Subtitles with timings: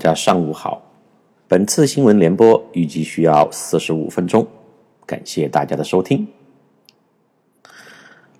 [0.00, 0.80] 大家上午好。
[1.46, 4.46] 本次新闻联播预计需要四十五分钟，
[5.04, 6.26] 感谢大家的收听。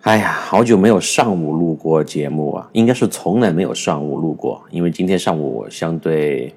[0.01, 6.55] 哎呀，好久没有上午录过节目啊，应该是从来没有上午录过，因为今天上午相对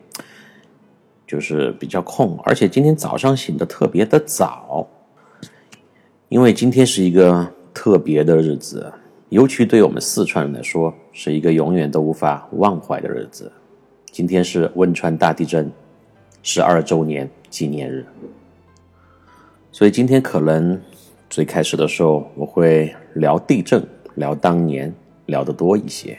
[1.27, 4.87] 就是比较空，而且今天早上醒的特别的早，
[6.29, 8.89] 因为今天是一个特别的日子，
[9.27, 13.51] 尤其对我们四川人来说，是一个永远都无法忘怀的日子。
[14.13, 15.71] 今天是汶川大地震
[16.43, 18.05] 十二周年纪念日，
[19.71, 20.79] 所以今天可能
[21.31, 23.83] 最开始的时候我会聊地震，
[24.13, 24.93] 聊当年
[25.25, 26.15] 聊得多一些。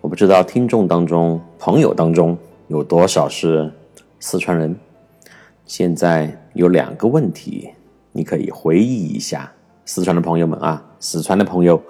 [0.00, 2.34] 我不知道听众当中、朋友当中
[2.68, 3.70] 有多少是
[4.18, 4.74] 四川人。
[5.66, 7.68] 现在有两个问题，
[8.10, 9.52] 你可以回忆一下，
[9.84, 11.82] 四川的朋友们啊，四川的朋友，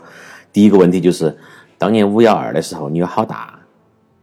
[0.53, 1.39] 第一个问题就是
[1.79, 3.60] 当年五幺二的时候，你有好大？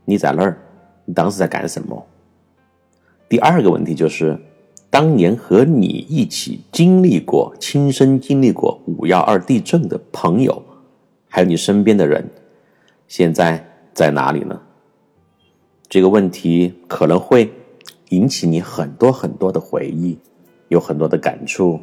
[0.10, 0.58] 你在哪儿？
[1.04, 2.02] 你当时在干什么？
[3.28, 4.40] 第二个问题就是，
[4.90, 10.64] 当年和你一起经历过、亲身经历过五幺二地震的朋友，
[11.28, 12.26] 还有你身边的人，
[13.10, 13.62] 现在
[13.94, 14.58] 在哪里呢？
[15.90, 17.52] 这个问题可能会
[18.10, 20.18] 引起你很多很多的回忆，
[20.70, 21.82] 有很多的感触。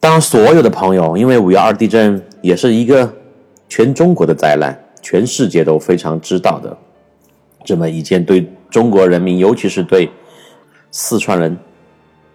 [0.00, 3.14] 当所有的朋友，因为五幺二地震也是一个
[3.68, 4.76] 全中国的灾难。
[5.02, 6.76] 全世界都非常知道的，
[7.64, 10.10] 这么一件对中国人民，尤其是对
[10.90, 11.56] 四川人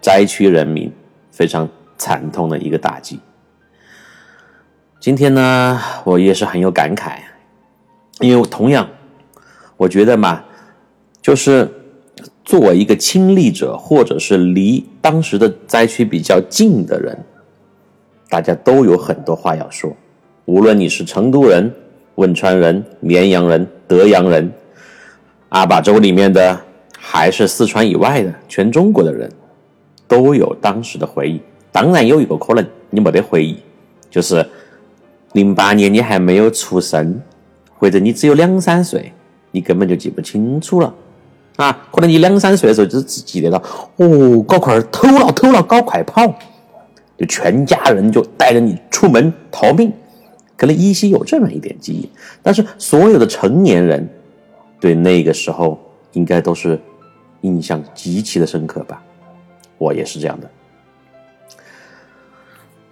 [0.01, 0.91] 灾区人民
[1.31, 3.19] 非常惨痛的一个打击。
[5.00, 7.18] 今天呢，我也是很有感慨，
[8.19, 8.88] 因为同样，
[9.78, 10.44] 我觉得嘛，
[11.22, 11.69] 就是
[12.44, 17.25] 作为一个亲历者，或者是离当时的灾区比较近的人，
[18.30, 19.95] 大家都有很多话要说，
[20.45, 21.74] 无论你是成都人。
[22.16, 24.51] 汶川人、绵阳人、德阳人，
[25.50, 26.59] 阿坝州里面的，
[26.97, 29.31] 还是四川以外的，全中国的人，
[30.07, 31.41] 都有当时的回忆。
[31.72, 33.57] 当然有一个可能你没得回忆，
[34.12, 34.47] 就是
[35.31, 37.19] 零八年你还没有出生，
[37.79, 39.12] 或者你只有两三岁，
[39.50, 40.94] 你根本就记不清楚了。
[41.56, 43.62] 啊，可能你两三岁的时候就只记得到，
[43.97, 46.28] 哦，搞快偷了偷了，搞快跑，
[47.18, 49.91] 就全家人就带着你出门逃命。
[50.56, 52.09] 可能依稀有这么一点记忆，
[52.41, 54.08] 但是所有的成年人
[54.80, 55.80] 对那个时候
[56.12, 56.80] 应该都是
[57.41, 59.02] 印象极其的深刻吧？
[59.78, 60.50] 我也是这样的。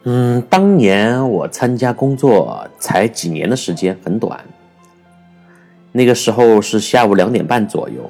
[0.03, 4.43] 嗯，当年我参加工作才几年的时间，很短。
[5.91, 8.03] 那个时候是下午两点半左右，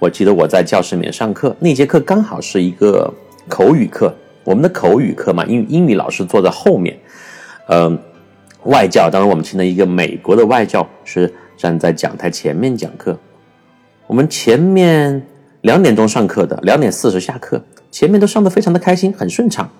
[0.00, 3.12] 我记得我在教室里面上课，那节课刚好是一个
[3.48, 4.12] 口语课。
[4.42, 6.98] 我们的口语课嘛，英英语老师坐在后面，
[7.68, 7.96] 嗯。
[8.64, 13.18] 外教，当然我们请了一个美国的外教，是站在讲台前面讲课。
[14.06, 15.26] 我们前面
[15.62, 19.70] 两点钟上课的，两点四十下课，前面都上的非常的开心，很顺畅。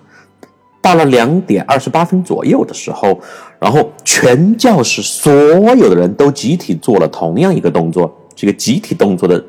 [0.81, 3.21] 到了两点二十八分左右的时候，
[3.59, 5.31] 然后全教室所
[5.77, 9.45] 有的人都集体做了同样一个动作，这个集体动作的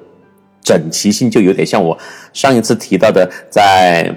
[0.61, 1.97] 整齐性就有点像我
[2.33, 4.13] 上一次提到的，在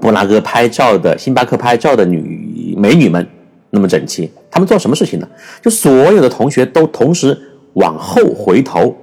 [0.00, 3.28] 布拉格拍照的星巴克拍照的女美女们。
[3.70, 5.28] 那么整齐，他们做什么事情呢？
[5.60, 7.38] 就所有的同学都同时
[7.74, 8.96] 往后回头，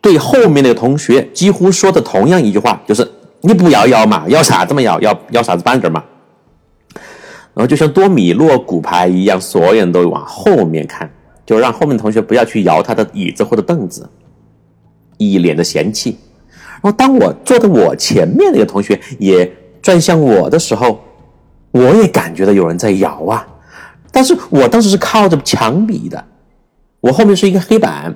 [0.00, 3.06] 对后面那个同学几乎说的同样一句话，就是
[3.42, 6.02] “你不要摇嘛，摇啥子嘛，摇摇摇啥子板凳嘛。”
[7.54, 11.10] 然后就像多米诺骨牌一样，所有人都往后面看，
[11.44, 14.08] 就让后面同学不要去摇他的椅子或者凳子，
[15.16, 16.16] 一脸的嫌弃。
[16.80, 19.52] 然后当我坐在我前面那个同学也
[19.82, 21.00] 转向我的时候，
[21.70, 23.46] 我也感觉到有人在摇啊。
[24.10, 26.24] 但是我当时是靠着墙壁的，
[27.00, 28.14] 我后面是一个黑板，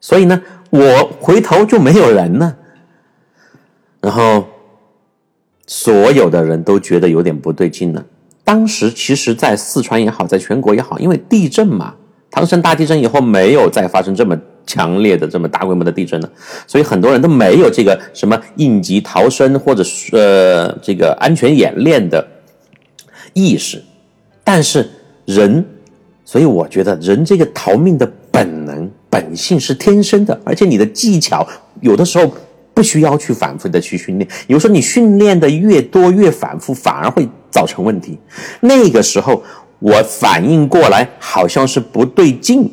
[0.00, 2.56] 所以呢，我回头就没有人了。
[4.00, 4.46] 然后
[5.66, 8.04] 所有的人都觉得有点不对劲了。
[8.44, 11.94] 当时其实，在四川也好，在全国也好，因为地震嘛，
[12.30, 16.30] 唐山大地震以后没有再发生这么强烈的、这么大规模的地震了，
[16.66, 22.24] 所以很多人都没有这个什么应急逃生或者呃这个安全演练的
[23.36, 23.84] 意识，
[24.42, 24.90] 但是。
[25.28, 25.64] 人，
[26.24, 31.44] 所以我觉得人这个逃命的本能、本性是天生的，而且你的技巧
[31.80, 32.32] 有的时候
[32.72, 38.16] 不需要去反复的去训练，有时候你训练的越多、越反复，反而会造成问题。
[38.60, 39.42] 那个时候
[39.80, 42.72] 我反应过来，好像是不对劲，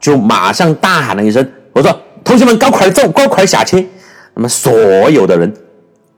[0.00, 3.86] 就马上大喊了一声：“我说同学们，赶快走，赶快下去！”
[4.34, 4.72] 那么所
[5.10, 5.52] 有的人，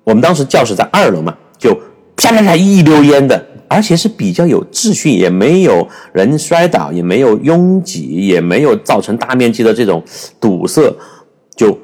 [0.04, 1.74] 我们当时教室在二楼嘛，就
[2.14, 3.45] 啪啪啪一溜烟的。
[3.68, 10.02] 而且是比较有秩序，也没有人摔倒，也没有拥挤，也没有造成大面积的这种
[10.40, 10.94] 堵塞，
[11.54, 11.76] 就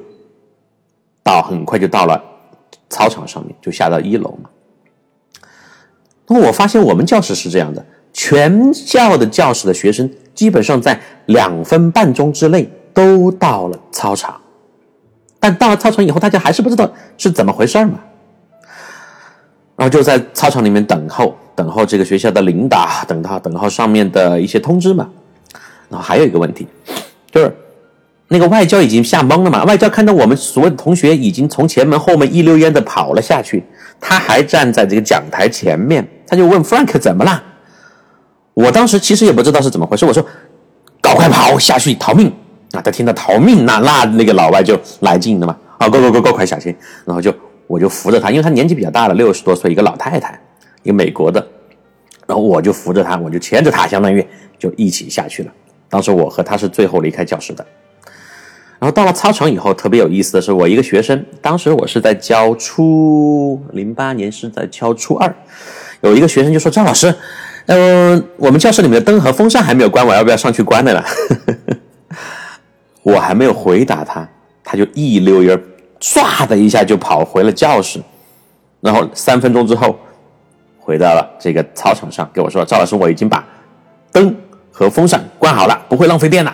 [1.21, 2.21] 到很快就到了
[2.89, 4.49] 操场上面，就下到一楼嘛。
[6.27, 14.39] 那么我发现我们教室是这样的，全校的教室的学生基本上在两分半钟之内都到了操场，
[15.39, 17.99] 但到了操场以后，大家还是不知道是怎么回事嘛。
[19.83, 25.09] 然后就在操场里面等候，等候这个学校的领导，等到等候上面的一些通知嘛。
[25.89, 26.65] 然后还有一个问题，
[27.29, 27.53] 就是
[28.29, 29.65] 那个外教已经吓懵了嘛。
[29.65, 33.61] 外教看到我们所有的同学已经从前门后门一溜烟的跑了下去，
[33.99, 37.43] 他还站在这个讲台前面，他就问 Frank 怎么了。
[38.53, 40.25] 我当时其实也不知道是怎么回事，我说
[41.03, 42.31] ：“赶快跑下去逃命！”
[42.71, 45.57] 啊，他听到逃命，那那那个老外就来劲了嘛。
[45.77, 46.73] 啊，go go go go，快下去！
[47.03, 47.33] 然后就。
[47.73, 50.39] 我就扶着他，因为他年纪比较大了，六十多岁，一个老太太，
[50.83, 51.43] 一个美国的，
[52.27, 54.23] 然后我就扶着他，我就牵着他，相当于
[54.59, 55.51] 就一起下去了。
[55.89, 57.65] 当时我和他是最后离开教室的。
[58.77, 65.35] 然后到了操场以后，特别有意思的是，我一个学生，当时我是在教初零八年是在教初二，
[66.01, 67.11] 有一个学生就说：“张老师，
[67.65, 71.03] 嗯，我们教室里面的灯和风扇还没有关，我要不要上去关了呢？”
[73.01, 74.29] 我还没有回答他，
[74.63, 75.59] 他就一溜烟。
[76.03, 77.97] 唰的一下就跑回了教室，
[78.81, 79.97] 然后三分钟之后
[80.77, 83.41] 回到了这个操场上，跟我说：“赵老师，我已经把
[84.11, 84.35] 灯
[84.69, 86.53] 和风扇关好了，不会浪费电了。”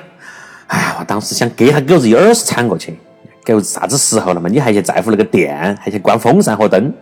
[0.67, 2.99] 哎呀，我当时想给他狗子一耳屎铲过去，
[3.43, 4.47] 狗子啥子时候了嘛？
[4.47, 6.93] 你还去在乎那个电，还去关风扇和灯？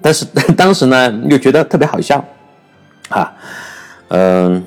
[0.00, 0.24] 但是
[0.56, 2.24] 当时呢，又觉得特别好笑，
[3.08, 3.32] 啊，
[4.10, 4.64] 嗯。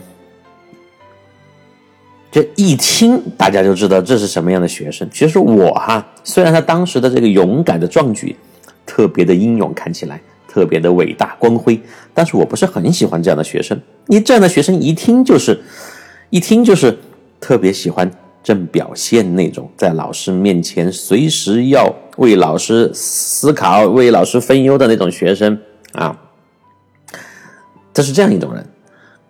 [2.36, 5.10] 这一听，大家就知道这是什么样的学生。
[5.10, 8.36] 其实我哈，虽然他当时的这个勇敢的壮举，
[8.86, 11.80] 特别的英勇，看起来特别的伟大光辉，
[12.14, 13.80] 但是我不是很喜欢这样的学生。
[14.08, 15.58] 你这样的学生一听就是，
[16.30, 16.98] 一听就是
[17.40, 18.12] 特别喜欢
[18.44, 25.58] 正表现那种，在老师面前随时要为老师思考、为老师分忧的那种学生
[25.94, 26.20] 啊。
[27.94, 28.70] 他是这样一种人。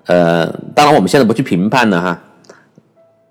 [0.07, 2.19] 呃，当然我们现在不去评判了哈。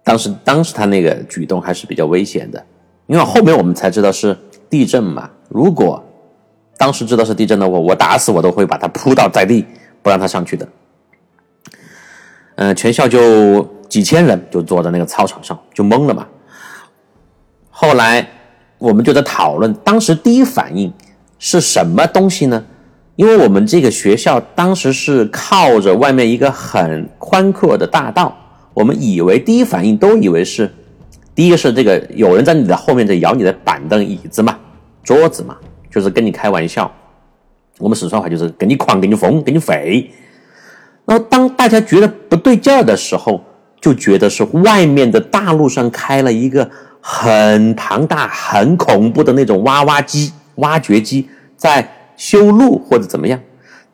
[0.05, 2.63] 当时，当时他那个举动还是比较危险的，
[3.07, 4.37] 因为后面我们才知道是
[4.69, 5.31] 地震嘛。
[5.49, 6.05] 如果
[6.77, 9.65] 当时知道是地震的话，我打死我都会把他扑倒在地，
[10.03, 10.69] 不让他上去的。
[12.57, 16.27] 嗯，全校就几千人就坐在那个操场上，就懵了嘛。
[17.71, 18.29] 后来
[18.77, 20.93] 我们就在讨论，当时第一反应
[21.39, 22.63] 是什么东西呢？
[23.17, 28.37] 因为我们这个学校当时是靠着外面一个很宽阔的大道。
[28.75, 30.71] 我们以为第一反应都以为是，
[31.35, 34.59] 第一个是这个有人在你的后面在摇你的板凳、椅子嘛、
[35.03, 35.57] 桌子嘛，
[35.91, 36.93] 就是跟你开玩笑。
[37.79, 40.11] 我们四川话就是跟你狂、跟你疯、跟你废。
[41.07, 43.43] 然后当大家觉得不对劲儿的时候，
[43.81, 53.39] 就觉得是外面的大路上开了一个很庞大、很恐怖的那种挖挖机、挖掘机在修路或者怎么样。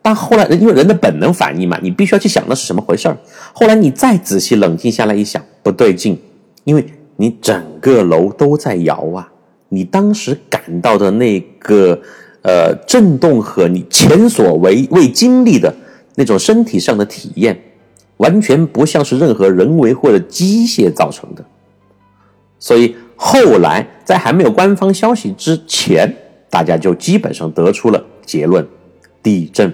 [0.03, 3.15] 但后来，因为人的本能反应嘛，你必须要去想那是什么回事儿。
[3.53, 6.19] 后来你再仔细冷静下来一想，不对劲，
[6.63, 6.83] 因为
[7.17, 9.31] 你整个楼都在摇啊，
[9.69, 12.01] 你当时感到的那个
[12.41, 15.71] 呃震动和你前所未未经历的
[16.15, 17.61] 那种身体上的体验，
[18.17, 21.45] 完全不像是任何人为或者机械造成的。
[22.57, 26.11] 所以后来在还没有官方消息之前，
[26.49, 28.67] 大家就基本上得出了结论：
[29.21, 29.71] 地震。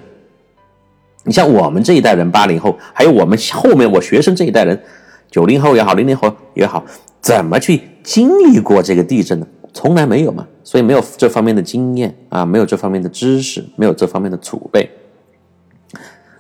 [1.28, 4.82] 你像我们这一代人，八零后，还有我们后面我学生这一代人，
[5.30, 6.86] 九零后也好，零零后也好，
[7.20, 9.46] 怎么去经历过这个地震呢？
[9.74, 14.90] 从来没有嘛，所以没有这方面的经验啊，没有这方面的知识，没有这方面的储备。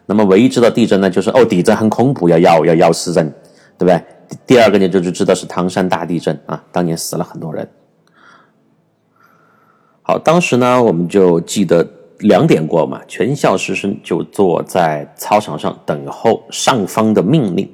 [0.06, 3.30] 那么唯一知道地震呢，就是哦，地震很恐怖，要要要要死人，
[3.78, 4.02] 对不对？
[4.48, 7.68] 第二个呢，就是知道是唐山大地震啊，当年死了很多人。
[10.02, 11.86] 好，当时呢，我们就记得。
[12.20, 17.70] 两点过嘛，全校师生就坐在操场上等候上方的命令。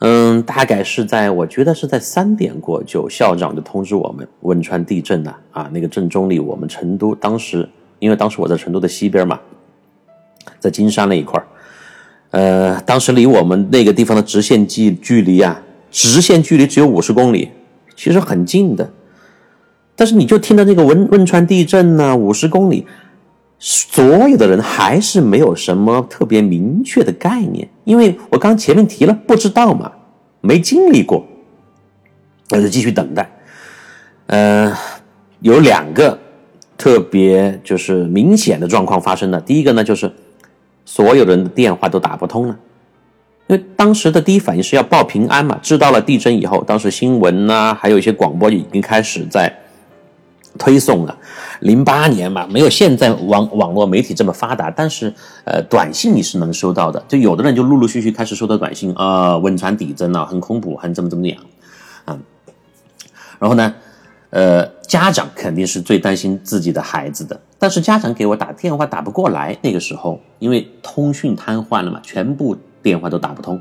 [0.00, 5.70] 嗯，大概是在我觉得是在三点过，就校长就通知我们汶川地震了啊！
[5.72, 7.66] 那个震中离我们成都当时，
[7.98, 9.40] 因为当时我在成都的西边嘛，
[10.60, 11.46] 在金山那一块儿，
[12.32, 17.52] 呃，当时离我们那个地方的直线距距离啊，直线距离只有五十公里，
[17.94, 18.90] 其实很近的。
[19.94, 22.86] 但是你就听到那个汶汶川地震呢，五十公里。
[23.58, 29.90] 所有的人还是没有什么特别明确的概念，因为我刚前面提了，不知道嘛，
[30.40, 31.26] 没经历过，
[32.50, 33.30] 那就继续等待。
[34.26, 34.76] 呃，
[35.40, 36.18] 有两个
[36.76, 39.40] 特别就是明显的状况发生了。
[39.40, 40.12] 第一个呢，就是
[40.84, 42.58] 所有人的电话都打不通了。
[43.48, 49.56] 因为当时的第一反应是要报平安嘛，知道了地震以后，当时新闻呐，还有一些广播已经开始在
[50.56, 51.16] 推送了。
[51.60, 55.12] 零八年嘛，没有现在网网络媒体这么发达，但是
[55.44, 61.38] 呃，短信你是能收到的，就有的人就陆陆续续开始收到短信啊，汶川地震了，很恐怖，很怎么怎么样
[62.04, 62.18] 啊。
[63.38, 63.74] 然后呢，
[64.30, 72.56] 呃，家长肯定是最担心自己的孩子的，但是家长给我打电话打不过来，那个时候因为通讯瘫痪了嘛，全部。
[72.82, 73.60] 电话都打不通。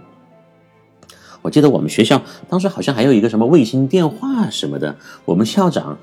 [1.42, 5.98] 我记得我们学校当时好像还有一个什么卫星电话什么的，我们校长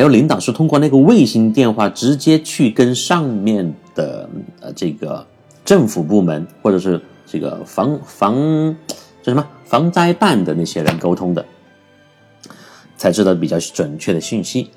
[0.00, 4.26] 还有领导是通过那个卫星电话直接去跟上面的
[4.58, 5.26] 呃这个
[5.62, 8.34] 政府部门或者是这个防防
[9.22, 11.44] 叫什么防灾办的那些人沟通的，
[12.96, 14.70] 才知道比较准确的信息。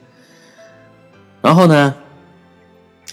[1.41, 1.95] 然后呢，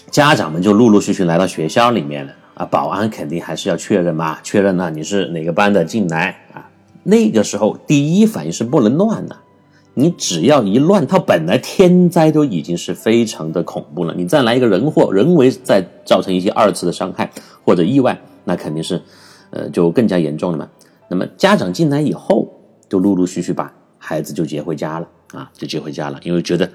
[0.09, 2.33] 家长们就陆陆续续来到学校里面了。
[2.55, 6.67] 啊，保安肯定还是要确认嘛，确认了你是哪个班的进来啊。
[7.03, 9.37] 那个时候第一反应是不能乱的，
[9.93, 17.29] 你只要一乱，它本来天灾都已经是非常的恐怖了，你再来一个人祸，人为再造成一些二次的伤害
[17.63, 19.01] 或者意外，那肯定是，
[19.49, 20.67] 呃，就更加严重了嘛。
[21.09, 22.47] 那么家长进来以后，
[22.89, 26.69] 就陆陆续续把孩子就接回家了啊，就接回家了，因为觉得。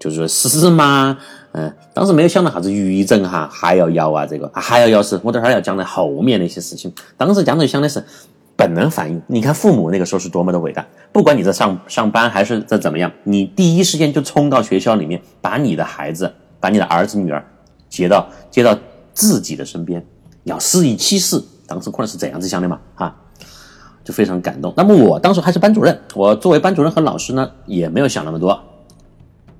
[0.00, 1.18] 就是说是吗？
[1.50, 6.92] 嗯，当时没有想到啥子余震哈，还要摇啊，这个还要摇是，我等会儿要讲的后面那些事情。
[7.16, 8.00] 当时江就想的是
[8.58, 17.40] 本能反应，你看父母那个时候是多么的伟大，不管你在上上班还是在怎么样，你第一时间就冲到学校里面，把你的孩子，把你的儿子女儿
[17.88, 18.76] 接到接到
[19.14, 20.04] 自己的身边，
[20.42, 21.46] 要死一起死。
[21.68, 23.14] 当时可能是这样子想的嘛，哈，
[24.02, 24.74] 就非常感动。
[24.76, 28.60] 那么我当时还是班主任，我作为班主任和老师呢，也没有想那么多。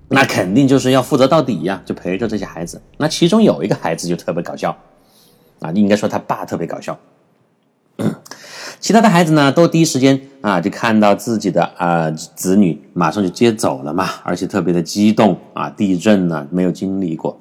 [0.09, 2.83] 那肯定就是要负责到底呀，就陪着这些孩子。
[2.97, 4.77] 那其中有一个孩子就特别搞笑，
[5.61, 6.99] 啊，应该说他爸特别搞笑。
[8.81, 17.39] 其他的孩子呢，都第一时间啊，就看到自己的啊子女马上就接走了嘛，而且特别的激动啊，地震呢没有经历过，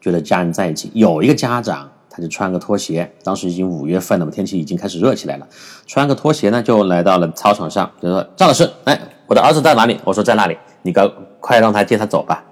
[0.00, 0.90] 觉得家人在一起。
[0.94, 5.46] 有一个家长，他就穿个拖鞋，当时已经五月份了嘛，天气已经开始热起来了，
[5.86, 11.10] 穿个拖鞋呢，就来到了操场上，就说：“赵老师，哎，我的儿子在哪里？”我说：“在那里。”你赶
[11.40, 12.44] 快让他接他走吧。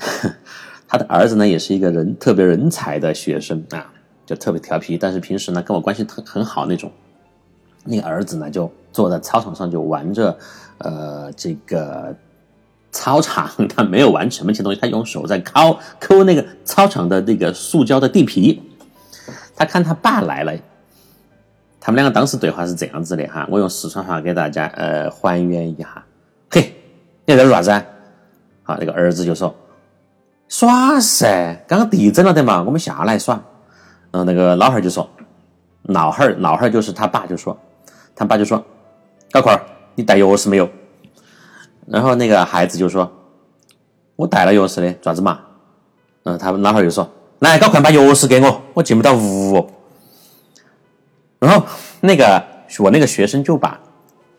[0.88, 3.90] 他的儿子呢，也是一个人特别人才的学生啊，
[4.36, 6.90] 特别调皮，但是平时呢跟我关系特很好那种。
[7.84, 10.38] 那个儿子呢，就坐在操场上就玩着，
[10.78, 12.14] 呃，这个
[12.92, 18.62] 操场 他没有玩什么其东西，他用手在抠抠那个操场的那个塑胶的地皮。
[19.56, 20.52] 他看他爸来了，
[21.80, 26.04] 他们两个当时对话是这样子的哈，我用四川话给大家呃还原一下，
[26.50, 26.74] 嘿。
[27.24, 27.84] 你在做啥子啊？
[28.64, 29.54] 好，那个儿子就说
[30.48, 33.40] ：“耍噻，刚刚地震了的嘛，我们下来耍。”
[34.12, 35.08] 嗯那个老汉就说
[35.84, 37.58] ：“老汉，老汉就是他爸，就说，
[38.14, 38.64] 他爸就说，
[39.30, 39.58] 高坤，
[39.94, 40.68] 你带钥匙没有？”
[41.86, 43.10] 然后那个孩子就说
[44.16, 45.40] ：“我带了钥匙的，爪子嘛？”
[46.24, 49.68] 嗯，他老汉儿就说：“来，高快把钥匙给我，我进不到屋。”
[51.38, 51.66] 然后
[52.00, 52.42] 那个
[52.78, 53.80] 我那个学生就把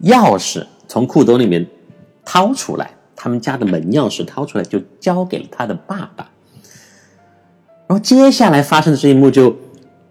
[0.03, 1.68] 钥匙从裤兜里面。
[2.25, 6.30] 掏出来，他们家的门钥匙掏出来，就交给了他的爸爸。
[7.88, 9.56] 然后接下来发生的这一幕就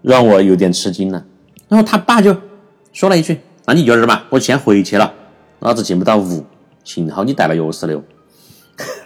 [0.02, 1.25] 让我有点吃惊了。
[1.69, 2.37] 然后他爸就
[2.93, 5.12] 说了一句：“那你就这儿嘛，我先回去了，
[5.61, 6.45] 老子进不到屋。
[6.85, 8.02] 幸好你带了钥匙了。”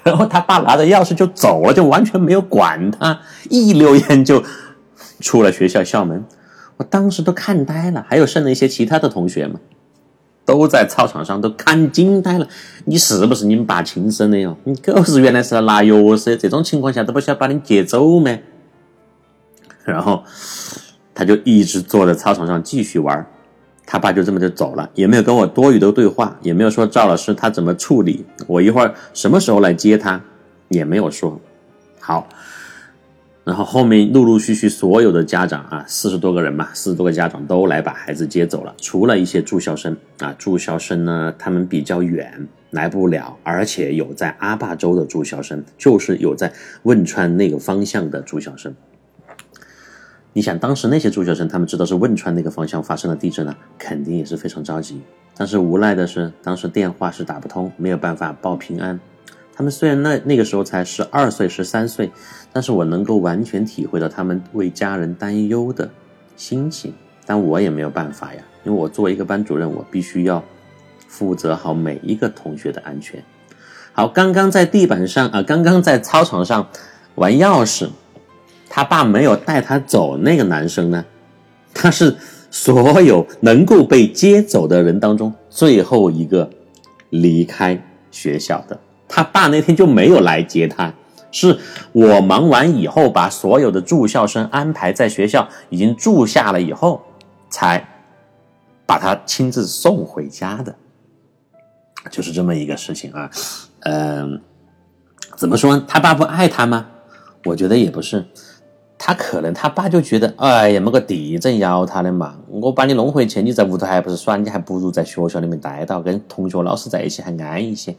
[0.02, 3.20] 然后他爸拿着钥匙就走了，就完全没有管他，
[3.50, 4.42] 一溜烟就
[5.20, 6.24] 出了学校校门。
[6.76, 9.60] 我当时都看呆了，还有剩了一些其他的同学嘛。
[10.44, 12.46] 都在操场上都看惊呆了，
[12.84, 14.56] 你是不是你们爸亲生的哟？
[14.62, 18.30] 你狗日原来是要拿钥匙，这种情况下都不晓得把你接走吗？
[19.86, 20.22] 然后
[21.14, 23.26] 他就一直坐在操场上继续玩，
[23.86, 30.20] 他爸就这么就走了，也没有跟我多余的对话，也没有说赵老师他怎么处理，我一会儿什么时候来接他，
[30.68, 31.40] 也没有说。
[32.00, 32.28] 好。
[33.44, 46.52] 然后后面陆陆续续所有的家长啊，四十多个人嘛，四十多个家长都来把孩子接走了，除了一些住校生啊，住校生呢他们比较远来不了，而且有在阿坝州的住校生，就是有在
[46.82, 48.74] 汶川那个方向的住校生。
[50.36, 55.00] 你想当时那些住校生，他们知道是汶川那个方向发生了地震了，肯定也是非常着急，
[55.34, 59.00] 但是无奈的是当时电话是打不通，没有办法报平安。
[59.54, 62.12] 他们虽然那那个时候才十二岁、十三岁，
[62.52, 65.88] 但是我能够完全体会到他们为家人担忧的
[66.36, 66.92] 心情。
[67.24, 70.44] 但我也没有办法呀，因为我作为一个班主任，我必须要
[71.08, 73.24] 负责好每一个同学的安全。
[73.94, 76.68] 好，刚刚在地板上啊，刚刚在操场上
[77.14, 77.88] 玩钥匙，
[78.76, 81.02] 他爸没有带他走那个男生呢，
[81.72, 82.14] 他是
[82.50, 86.50] 所有能够被接走的人当中最后一个
[87.08, 88.78] 离开学校的。
[89.08, 90.92] 他爸那天就没有来接他，
[91.32, 91.58] 是
[91.92, 97.00] 我忙完以后，把所有的住校生安排在学校已经住下了以后，
[97.48, 97.82] 才
[98.84, 100.76] 把他亲自送回家的，
[102.10, 103.30] 就是这么一个事情啊。
[103.80, 104.42] 嗯，
[105.34, 105.82] 怎么说？
[105.88, 106.88] 他爸不爱他吗？
[107.46, 108.26] 我觉得也不是，
[108.98, 117.94] 他可能他爸就觉得，哎呀，么个地震要他的嘛，我把你弄回去，你在屋头还不是耍，你还不如在学校里面待到，跟同学老师在一起还安一些。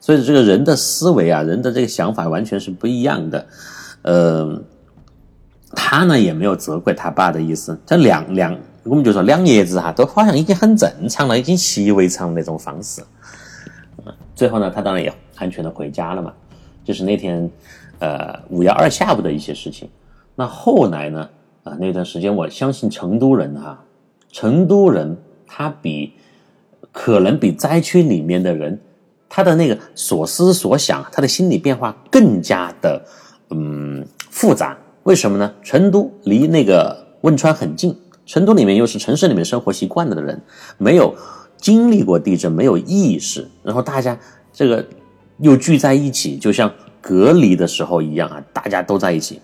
[0.00, 3.46] 所以这个人的思维啊，人的这个想法完全是不一样的。
[4.02, 4.60] 呃，
[5.72, 13.02] 他呢也没有责怪他爸的意思，这两两，我们就说两爷子哈，都好像已经很正常了，已经习以为常那种方式。
[14.36, 16.32] 最后呢，他当然也安全的回家了嘛。
[16.84, 17.50] 就是那天，
[17.98, 19.88] 呃，五幺二下午的一些事情。
[20.38, 21.28] 那后来呢，
[21.64, 23.82] 啊，那段时间，我相信成都人哈，
[24.30, 25.16] 成都人
[25.48, 26.12] 他比
[26.92, 28.78] 可能比灾区里面的人。
[29.28, 33.02] 他的那个所思所想，他的心理变化更加的
[33.50, 34.78] 嗯复杂。
[35.02, 35.52] 为什么呢？
[35.60, 40.40] 成都离那个汶川很近，成都里面又是城市里面生活习惯了的人，
[40.78, 41.12] 没有
[41.56, 44.16] 经历过地震，没有意识，然后大家
[44.52, 44.86] 这个
[45.38, 49.40] 又聚在一起，就像隔离的时候一样啊，大家都在一起。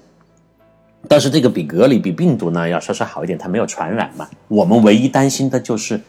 [1.09, 4.29] 但是这个比隔离比病毒呢要稍稍好一点，它没有传染嘛。
[4.49, 6.01] 我们唯一担心的就是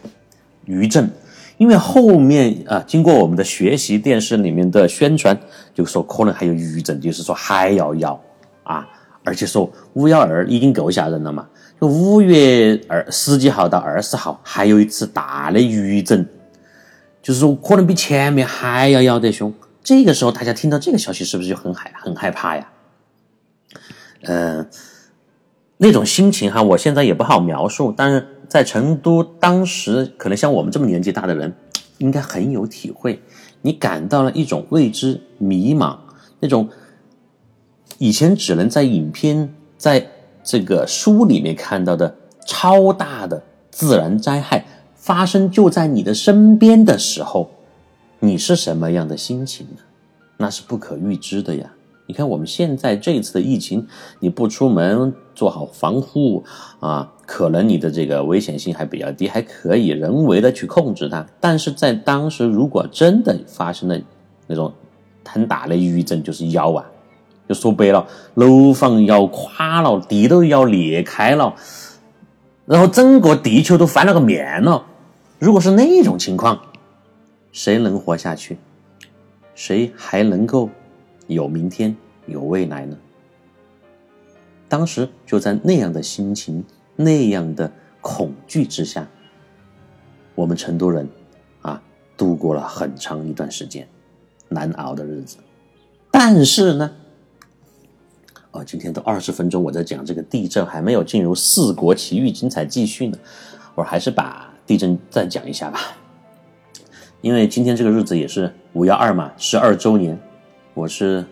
[0.65, 1.10] 余震。
[1.58, 5.39] 因为后面啊，经过我们的学习，电视里面的宣传，
[5.73, 8.21] 就说可能还有余震，就是说还要要
[8.63, 8.86] 啊，
[9.23, 11.47] 而且说五幺二已经够吓人了嘛，
[11.79, 16.27] 就五月二十几号到二十号还有一次大的余震，
[17.21, 19.53] 就是说可能比前面还要要得凶。
[19.81, 22.67] 这个时候大家听到这个消息，是不是就很害很害怕呀？
[24.26, 24.70] 嗯，
[25.78, 28.28] 那种心情哈，我现在也不好描述，但是。
[28.48, 31.52] 在成都，当时可能像我们这么年纪大的人，
[31.98, 33.20] 应该很有体会。
[33.64, 35.98] 你感到了一种未知、迷茫，
[36.40, 36.70] 那种
[37.98, 40.08] 以前只能在影片、在
[40.44, 44.64] 这个书里面看到的超大的自然灾害
[44.96, 47.50] 发生就在你的身边的时候，
[48.20, 49.82] 你是什么样的心情呢？
[50.38, 51.74] 那是不可预知的呀。
[52.08, 53.88] 你看我们现在这次的疫情，
[54.20, 56.44] 你不出门做好防护
[56.80, 61.26] 啊，可能你的这个危险性还比较低，还可以人为的去控制它。
[61.39, 64.00] 但是在当时，如果真的发生了
[64.46, 64.72] 那种
[65.28, 66.86] 很大的抑郁症，就是腰啊，
[67.50, 71.56] 就说白了，楼房要垮了，地都要裂开了，
[72.65, 74.86] 然后整个地球都翻了个面了。
[75.39, 76.62] 如果是那种情况，
[77.52, 78.60] 谁能活下去？
[79.56, 80.70] 谁还能够？
[81.28, 82.98] 有明天，有未来呢。
[84.68, 86.64] 当时就在那样的心情、
[86.96, 89.08] 那样的恐惧之下，
[90.34, 91.08] 我们成都人
[91.62, 91.82] 啊，
[92.18, 93.88] 度过了很长一段时间
[94.50, 95.38] 难熬的日子。
[96.12, 96.92] 但是呢，
[98.52, 103.18] 哦，今天都二十分钟，我在讲这个地震，还没有进入四国奇遇精彩继续呢。
[103.76, 105.80] 我还是把地震再讲一下吧，
[107.22, 110.20] 因为今天这个日子也是五幺二嘛，十二周年。
[110.76, 111.26] 我是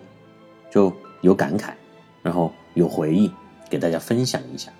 [0.72, 1.74] 就有感慨，
[2.24, 3.30] 然后有回忆，
[3.70, 4.72] 给大家分享一下。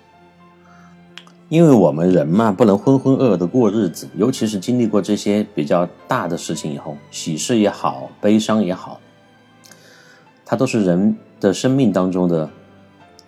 [1.50, 8.98] 因为我们人嘛，不能浑浑噩噩的过日子，尤其是经历过这些比较大的事情以后，喜事也好，悲伤也好，
[10.46, 12.48] 它都是人的生命当中的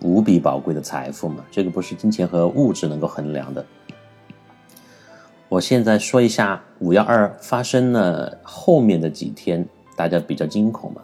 [0.01, 1.45] 无比宝贵的财富嘛。
[1.51, 3.63] 这个不是金钱和物质能够衡量的。
[5.47, 11.01] 我现在说一下五幺二发生了后面的几天，大家比较惊恐嘛。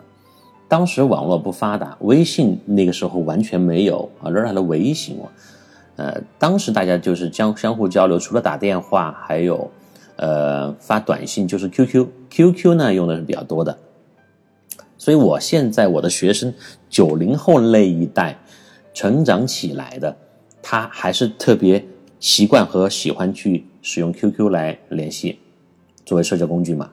[0.73, 5.29] 当时网络不发达，微信那个时候完全没有啊，仍然的微信哦？
[5.97, 9.69] 呃，当时大家就是相相互交流，除了打电话，还有
[10.15, 13.77] 呃发短信，就是 QQ，QQ 呢用的是比较多的。
[14.97, 16.51] 所以我现在我的学生
[16.89, 18.35] 九零后那一代
[18.95, 20.17] 成长起来的，
[20.63, 21.85] 他还是特别
[22.19, 25.37] 习惯和喜欢去使用 QQ 来联系，
[26.03, 26.89] 作为社交工具嘛。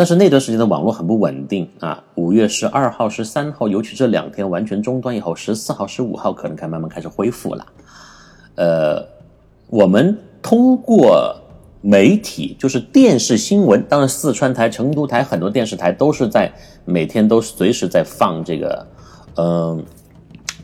[0.00, 7.66] 但是那段时间的网络很不稳定啊，五月十二号、十三号，尤其这两天完全中断以后，十四号、十五号可能开慢慢开始恢复了。
[8.54, 9.06] 呃，
[9.68, 11.38] 我们通过
[11.82, 16.50] 媒体，就是电视新闻，当然四川台、成都台很多电视台都是在
[16.86, 18.86] 每天都随时在放这个，
[19.36, 19.84] 嗯。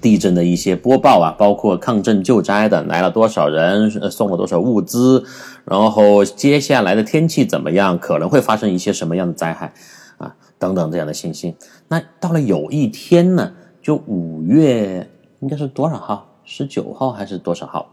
[0.07, 5.25] 地震的一些播报啊，包括抗震救灾的来了多少人，送了多少物资，
[5.65, 9.75] 然后接下来的天气怎么样，可能会发生一些什么样的灾害
[10.19, 11.57] 啊，等等这样的信息。
[11.89, 16.37] 那到了有一天呢，就五月应该是多少号？
[16.45, 17.91] 十九号还是多少号？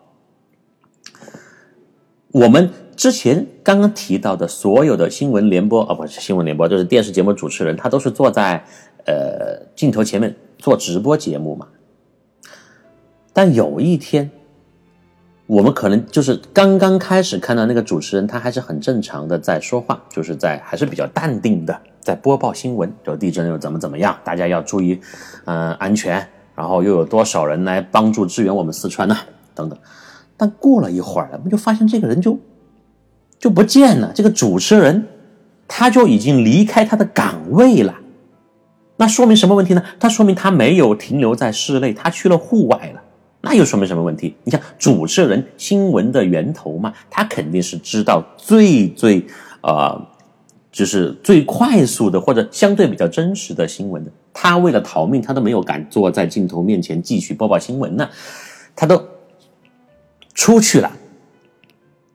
[2.32, 8.64] 我们之前刚刚提到的所有的新闻联播啊，不是新闻联播，就是电视节目主持人，他都是坐在
[9.08, 11.68] 呃镜头前面做直播节目嘛。
[13.34, 14.30] 但有一天，
[15.48, 25.02] 我们可能就是刚刚开始看到那个主持人，他还是很正常的在说话，就是在还是比较淡定的在播报新闻，就地震又怎么怎么样，大家要注意
[25.46, 29.18] 嗯安全，然后又有多少人来帮助支援我们四川呢？
[29.56, 29.78] 等等。
[30.38, 32.40] 但过了一会儿，我们就发现这个人就
[33.40, 34.12] 就不见了。
[34.14, 35.08] 这个主持人
[35.68, 37.96] 他就已经离开他的岗位了。
[38.98, 39.84] 那说明什么问题呢？
[40.00, 43.03] 他说明他没有停留在室内，他去了户外了。
[43.46, 44.36] 那又说明什么问题？
[44.46, 49.24] 你想主持人新闻的源头嘛，他肯定是知道最最
[49.62, 50.08] 呃，
[50.72, 54.10] 就是最快速的或者相对比较真实的新闻的。
[54.34, 58.10] 他为了逃命，他都没有敢坐在镜头面前继续播报新闻呢，
[58.76, 59.00] 他都。
[60.36, 60.92] 出去了，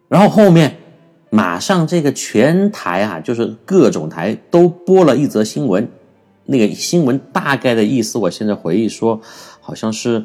[0.08, 0.76] 然后后面
[1.30, 5.88] 马上这个全台啊，就是各种台都播了一则新闻。
[6.46, 9.20] 那个新闻大概的意思，我现在回忆说，
[9.60, 10.24] 好像是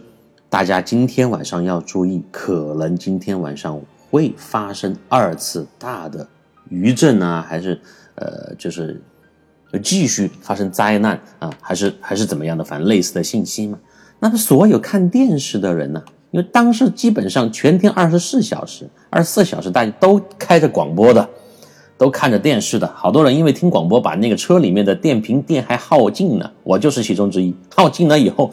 [0.54, 6.28] 大家今天晚上要注意，可能今天晚上会发生二次大的
[6.70, 7.82] 余震啊，还是
[8.14, 9.02] 呃，就是
[9.82, 13.80] 继续发生灾难啊，还是还是怎么样的，反正类似的信息嘛。
[14.20, 16.04] 那么所有看电视的人呢？
[16.30, 21.28] 因为当时基本上全天二十四小时，二十四小时大家都开着广播的，
[21.98, 22.88] 都看着电视的。
[22.94, 26.54] 好多人因为听广播，把那个车里面的电瓶电还耗尽了。
[26.62, 27.56] 我就是其中之一。
[27.76, 28.52] 耗尽了以后，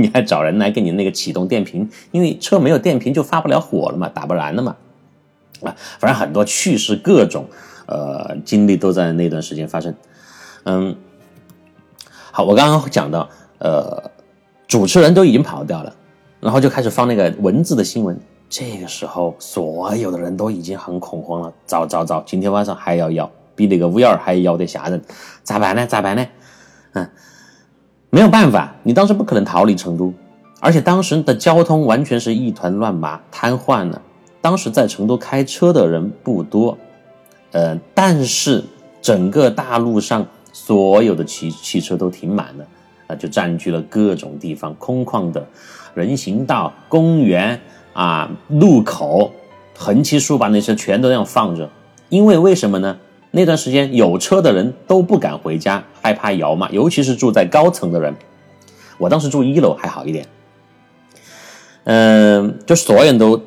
[0.00, 4.76] 你还找人来给你那个启动电瓶，因为车没有电瓶就发不了火了嘛，打不燃了嘛。
[5.60, 7.44] 啊，反正很多趣事，各种
[7.86, 9.92] 呃经历都在那段时间发生。
[10.62, 10.96] 嗯，
[12.30, 14.10] 好，我刚刚讲到，呃，
[14.68, 15.92] 主持人都已经跑掉了。
[16.40, 18.16] 然后就开始放那个文字的新闻，
[18.48, 21.52] 这个时候所有的人都已经很恐慌了。
[21.66, 25.02] 糟糟糟，今天晚上还要摇，比那个五幺二还摇得吓人，
[25.42, 25.84] 咋办呢？
[25.88, 26.24] 咋办呢？
[26.92, 27.10] 嗯，
[28.10, 30.12] 没有办法，你当时不可能逃离成都，
[30.60, 34.00] 而且当时的交通完全是一团乱麻，瘫痪了。
[34.40, 36.78] 当时在成都开车的人不多，
[37.52, 38.64] 呃，但是
[39.02, 42.66] 整个大路上所有的汽汽车都停满了，
[43.08, 45.46] 啊，就占据了各种地方空旷的。
[45.94, 47.60] 人行道、公园
[47.92, 49.30] 啊、路口、
[49.76, 51.68] 横七竖八那些全都这样放着，
[52.08, 52.96] 因为为什么呢？
[53.30, 58.14] 那段时间有车的人都不敢回家，害怕摇嘛，尤其是住在高层的人。
[58.98, 60.26] 我当时住一楼还好一点，
[61.84, 63.40] 嗯，就所有人都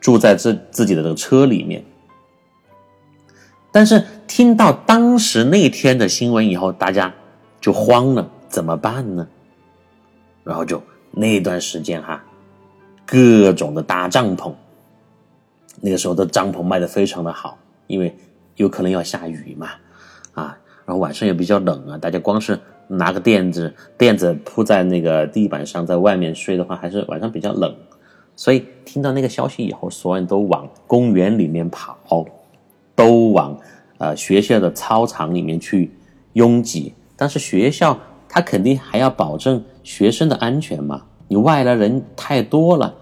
[0.00, 1.84] 住在自自己的这个车里面。
[3.70, 7.14] 但是听到当时那天的新闻以后，大家
[7.60, 9.28] 就慌了，怎么办呢？
[10.44, 10.82] 然后就。
[11.10, 12.22] 那段时间哈，
[13.06, 14.52] 各种的搭帐篷，
[15.80, 18.14] 那个时候的帐篷卖的非常的好，因为
[18.58, 19.68] 有可能要下雨嘛，
[20.34, 27.74] 啊，然后晚上也比较冷啊，大家光是拿个垫子垫子铺在那个地板上，在外面睡的话，还是晚上比较冷，
[28.34, 32.26] 所以听到那个消息以后，所有人都往公园里面跑，
[32.94, 33.58] 都往
[33.98, 35.92] 呃学校的操场里面去
[36.32, 41.02] 拥挤，但是学校它肯定还要保证学生的安全嘛。
[41.28, 42.92] 你外来人太多了，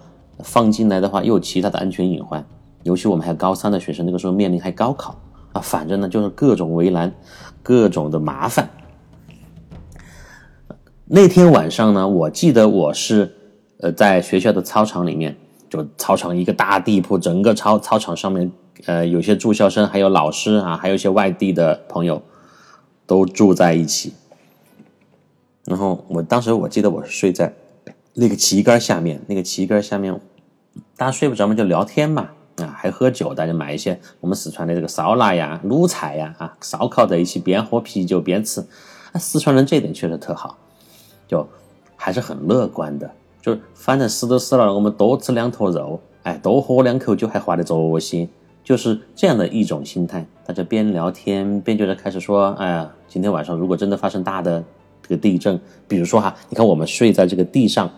[0.41, 2.45] 放进来的话又有其他的安全隐患，
[2.83, 5.17] 尤其我们还有高三的学生，那个时候面临还高考。
[5.61, 7.13] 反正呢就是各种为难，
[7.63, 8.69] 各种的麻烦。
[11.07, 13.35] 那天晚上呢，我记得我是
[13.81, 15.37] 呃在学校的操场里面，
[15.69, 18.51] 就操场一个大地铺，整个操操场上面
[18.87, 22.23] 呃有些住校生，还有老师啊，还有一些外地的朋友
[23.07, 24.13] 都住在一起。
[25.65, 27.53] 然后我当时我记得我是睡在。
[28.19, 30.19] 那个旗杆下面，那个旗杆下面，
[30.97, 38.61] 大家睡不着嘛，就聊天嘛，啊，还喝酒，大家买一些我们四川的这个烧腊呀、卤菜呀，啊，烧烤在一起，边喝啤酒边吃。
[39.13, 40.57] 啊，四川人这点确实特好，
[41.29, 41.47] 就
[41.97, 43.11] 还是很乐观的，
[43.43, 48.29] 就是反正死都死了，我们多吃两坨肉，哎，多喝两口酒还划得着些，
[48.65, 50.27] 就是这样的一种心态。
[50.47, 54.65] 大家边聊天边觉得开始说，哎呀，今天晚上如果真的发生大的
[55.03, 57.91] 这个地震，比如说哈，你看我们睡在这个地上。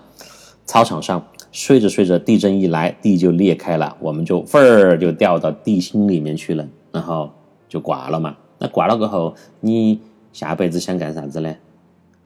[0.70, 1.26] 操场上
[1.58, 7.28] 睡着睡着，地震一来，地就裂开了，我们就缝儿就掉到地心里面去了，然后
[7.68, 8.36] 就挂了嘛。
[8.60, 10.00] 那挂了过后，你
[10.32, 11.52] 下辈子想干啥子呢？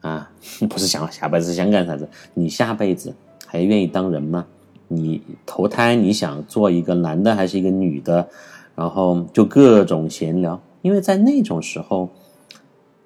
[0.03, 0.31] 啊，
[0.69, 2.07] 不是想下辈子想干啥子？
[2.35, 3.15] 你下辈子
[3.47, 4.45] 还愿意当人吗？
[4.89, 8.29] 你投胎你想做一个男的还是一个女的？
[8.77, 12.11] 然后就各种闲聊，因为在那种时候，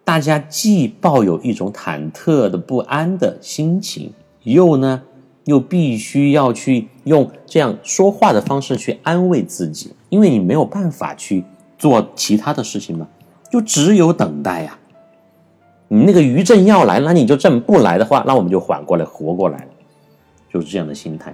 [0.02, 4.12] 大家既抱有一种忐忑的不安的心情，
[4.42, 5.04] 又呢，
[5.46, 11.44] 又必须要去用这样说话的方式去安慰自己，因为你没有办法去
[11.78, 13.08] 做其他的事情嘛，
[13.50, 14.78] 就只有等待呀。
[15.88, 19.68] 你那个余震要来，那你就震不来的话，那我们就缓过来，活过来了，
[20.52, 21.32] 就是这样的心态。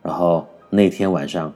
[0.00, 1.52] 然后那天晚上，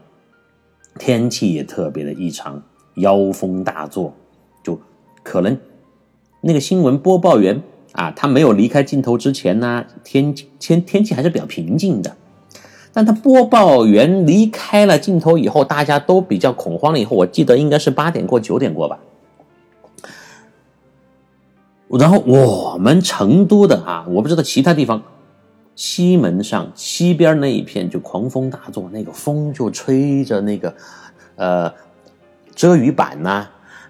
[0.99, 2.61] 天气也特别的异常，
[2.97, 4.13] 妖风大作，
[4.65, 4.77] 就
[5.23, 5.57] 可能。
[6.41, 7.63] 那个新闻播报员
[7.93, 12.17] 啊，他没有离开镜头之前呢，天天天气还是比较平静的。
[12.93, 16.99] 但他播报员离开了镜头以后，大家都比较恐慌了。
[16.99, 18.99] 以后我记得应该是八点过九点过吧。
[21.89, 25.03] 然后我们成都的啊，我不知道其他地方，
[25.77, 30.75] 西门上西边那一片就狂风大作，那个风就吹着那个
[31.37, 31.73] 呃
[32.55, 33.49] 遮雨板呐，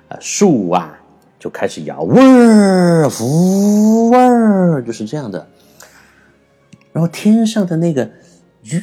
[0.08, 0.99] 呃树啊。
[1.40, 5.46] 就开始摇，味儿，呼味儿，就是这样的。
[6.92, 8.10] 然后天上的那个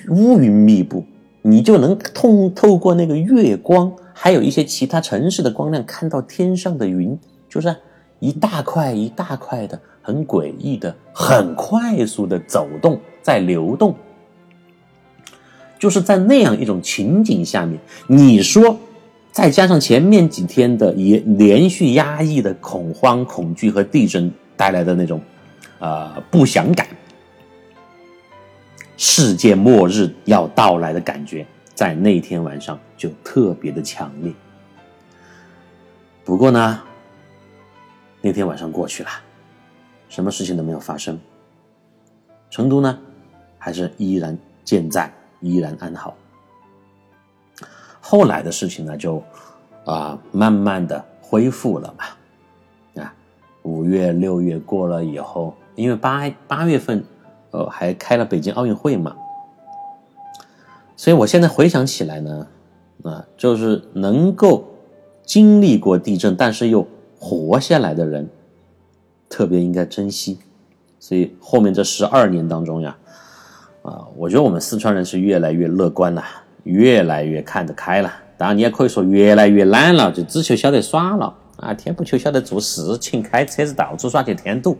[0.09, 1.05] 乌云密布，
[1.43, 7.15] 你就能透透过那个月光，还有一些其他城市的光亮，看到天上的云，
[7.47, 7.75] 就是
[8.19, 13.93] 一大块一大块的，很诡异的，很快速的走动，在流动。
[15.77, 18.79] 就是在那样一种情景下面，你说。
[19.37, 25.21] 再加上前面几天的也连续压抑的恐慌、恐惧和地震带来的那种，
[25.77, 26.87] 呃不祥感，
[28.97, 31.45] 世界末日要到来的感觉，
[31.75, 34.33] 在那天晚上就特别的强烈。
[36.25, 36.81] 不过呢，
[38.21, 39.09] 那天晚上过去了，
[40.09, 41.15] 什么事情都没有发生，
[42.49, 42.97] 成都呢
[43.59, 46.17] 还是依然健在，依然安好。
[48.09, 49.21] 后来的事情呢，就
[49.83, 53.13] 啊慢慢的恢复了嘛，啊，
[53.63, 57.03] 五月六月过了以后，因为八八月份，
[57.51, 59.13] 呃，还开了北京奥运会嘛，
[60.95, 62.47] 所以我现在回想起来呢，
[63.03, 64.63] 啊，就是能够
[65.25, 66.87] 经历过地震，但是又
[67.19, 68.29] 活下来的人，
[69.27, 70.39] 特别应该珍惜。
[70.97, 72.97] 所以后面这十二年当中呀，
[73.81, 76.23] 啊，我觉得我们四川人是越来越乐观了。
[76.67, 84.77] 越来越看得开了，当然你也可以说越来越懒了，就只求晓得耍了啊，天不求晓得做事情，开车子到处耍去添堵。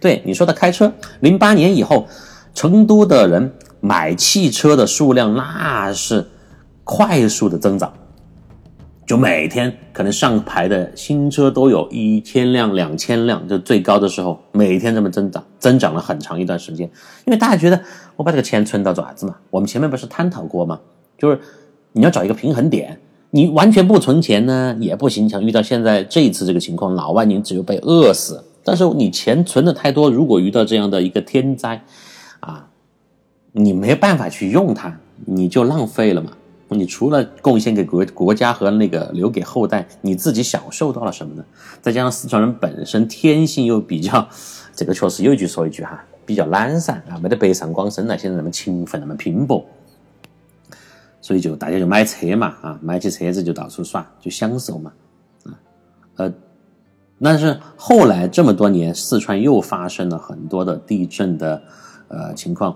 [0.00, 2.06] 对你说的开车，零八年以后，
[2.54, 6.26] 成都的人买汽车的数量那是
[6.84, 7.92] 快速的增长，
[9.06, 16.88] 就每天可能上牌的新车都有一千辆、两千辆，就最高的时候每天这么增长，增长了很长一段时间。
[17.24, 17.80] 因为大家觉得
[18.16, 19.34] 我把这个钱存到做啥子嘛？
[19.50, 20.78] 我们前面不是探讨过吗？
[21.18, 21.38] 就是
[21.92, 22.98] 你要找一个平衡点，
[23.30, 25.28] 你完全不存钱呢也不行。
[25.28, 28.44] 像遇到现在这一次这个情况，老外你只有被饿死。
[28.64, 31.82] 但是你钱存的太多，如果遇到这样的一个天灾，
[32.40, 32.68] 啊，
[33.52, 36.32] 你没办法去用它，你就浪费了嘛。
[36.70, 41.42] 你除了贡献给国国家和那个留给后代，你自己享受到了什么呢？
[41.80, 44.28] 再加上四川人本身天性又比较，
[44.76, 49.64] 这个确实有一句说一句哈，比较懒散啊，没得北上广深那些人那么勤奋那么拼搏。
[51.28, 54.90] 所以就大家就买车嘛，啊，买起车子就到处耍，就享受嘛，
[55.44, 55.52] 啊，
[56.16, 56.32] 呃，
[57.20, 61.62] 但是后来这么多年，四川又发生了很多的地震的
[62.08, 62.74] 呃情况，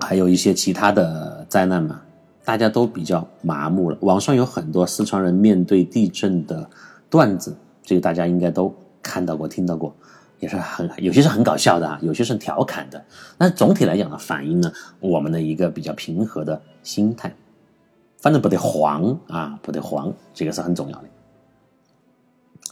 [0.00, 2.00] 还有一些其他的灾难嘛，
[2.44, 3.96] 大家都比较麻木了。
[4.00, 6.68] 网上有很多四川人面对地震的
[7.08, 9.94] 段子，这个大家应该都看到过、听到过。
[10.40, 13.04] 也是很有些是很搞笑的啊，有些是调侃的。
[13.38, 17.34] 但总体来讲呢，反映了我们的一个比较平和的心态。
[18.18, 21.04] 反正不得慌啊，不得慌，这个是很重要的。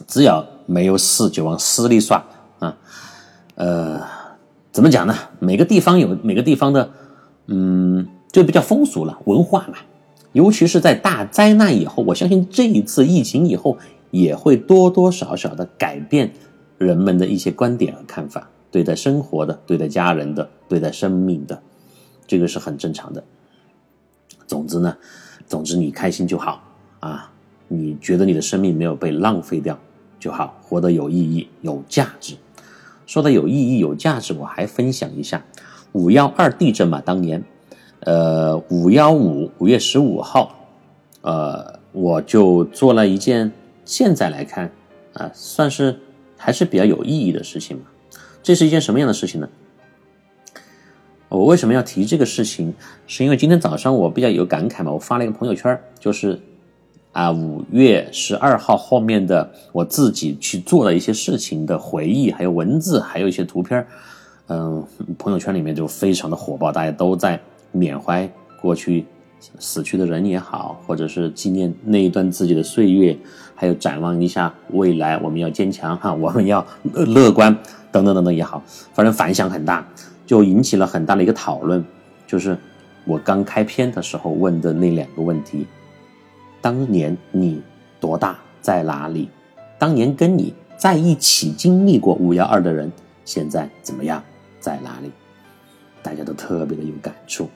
[0.07, 2.25] 只要没有死，就往死里耍
[2.57, 2.75] 啊。
[3.53, 4.01] 呃，
[4.71, 5.15] 怎么讲呢？
[5.37, 6.89] 每个地方有每个地方的，
[7.45, 9.75] 嗯，就比较风俗了，文化嘛。
[10.31, 13.77] 尤其是在大灾难以后，我相信这一次疫情以后，
[14.09, 16.33] 也会多多少少的改变。
[16.83, 21.61] 人们的一些观点和看法，对待生活的，对待家人的，对待生命的，
[22.27, 23.23] 这个是很正常的。
[24.45, 24.95] 总之呢，
[25.47, 26.61] 总之你开心就好
[26.99, 27.31] 啊，
[27.67, 29.79] 你觉得你的生命没有被浪费掉
[30.19, 32.35] 就好，活得有意义、有价值。
[33.05, 35.43] 说的有意义、有价值，我还分享一下
[35.93, 37.43] 五幺二地震嘛，当年，
[38.01, 40.55] 呃，五幺五五月十五号，
[41.21, 43.51] 呃，我就做了一件，
[43.85, 44.71] 现在来看
[45.13, 45.99] 啊，算是。
[46.43, 47.83] 还是比较有意义的事情嘛。
[48.41, 49.47] 这是一件什么样的事情呢？
[51.29, 52.73] 我为什么要提这个事情？
[53.07, 54.91] 是因为今天早上我比较有感慨嘛。
[54.91, 56.37] 我发了一个朋友圈，就是
[57.13, 63.87] 啊，五月十二号后面的我自己去做的一些事情的回忆，还有文字，还有一些图片
[64.47, 64.85] 嗯，
[65.17, 67.39] 朋友圈里面就非常的火爆，大家都在
[67.71, 68.29] 缅怀
[68.61, 69.05] 过去
[69.59, 73.17] 死去的人也好，或者是纪念那一段自己的岁月，
[73.55, 77.55] 还有展望一下未来，我们要坚强哈，我们要乐乐观
[77.91, 78.61] 等等等等也好，
[78.93, 79.85] 反正反响很大，
[80.25, 81.83] 就引起了很大的一个讨论，
[82.25, 82.57] 就是
[83.05, 85.65] 我刚开篇的时候问的那两个问题。
[86.61, 87.61] 当年你
[87.99, 89.29] 多大，在哪里？
[89.77, 92.89] 当年跟你在一起经历过五幺二的人，
[93.25, 94.23] 现在怎么样，
[94.59, 95.11] 在哪里？
[96.01, 97.49] 大家都特别的有感触，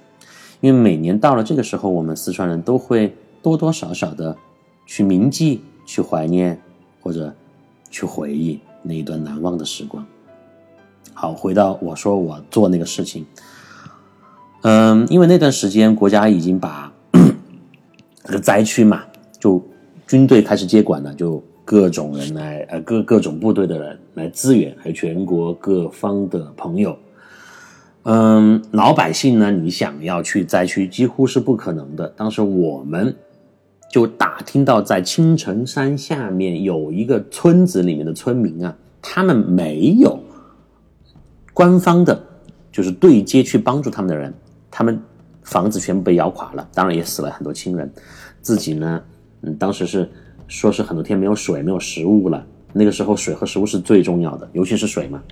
[0.62, 4.36] 因为每年到了这个时候，我们四川人都会多多少少的
[4.86, 6.60] 去铭记、去怀念
[7.02, 7.34] 或者
[7.90, 10.06] 去回忆那一段难忘的时光。
[11.14, 13.26] 好，回到我说我做那个事情，
[14.62, 16.92] 嗯，因为那段时间国家已经把。
[18.28, 19.04] 这个灾区嘛，
[19.40, 19.66] 就
[20.06, 26.94] 军队开始接管了，就各种人来，呃，各各种部队的人来支援，还有全国各方的朋友。
[28.10, 32.08] 嗯，老百姓呢，你想要去灾区几乎是不可能的。
[32.16, 33.14] 当时我们
[33.92, 40.18] 就打听到，在青城山下面有一个村子里面的村民啊，他们没有
[41.54, 42.18] 官方的，
[42.72, 44.34] 就是对接去帮助他们的人，
[44.72, 45.00] 他们。
[45.44, 47.90] 房子全部被摇垮了，当然也死了很多亲人。
[48.42, 49.02] 自己呢，
[49.44, 50.10] 嗯，当时是
[50.50, 52.46] 说是很多天没有水、没有食物了。
[52.74, 55.24] 那个时候水和食物是最重要的，尤其是水嘛。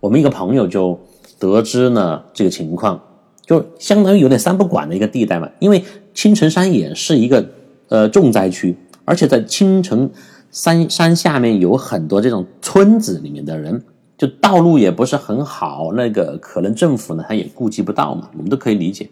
[0.00, 0.98] 我们一个朋友就
[1.38, 3.00] 得知呢这个情况，
[3.44, 5.48] 就相当于有点三不管的一个地带嘛。
[5.58, 7.48] 因为青城山也是一个
[7.88, 10.10] 呃重灾区，而且在青城
[10.50, 13.82] 山山下面有很多这种村子里面的人。
[14.16, 19.08] 就道路也不是很好，那个可能政府呢他也顾及不到嘛，我们都可以理解。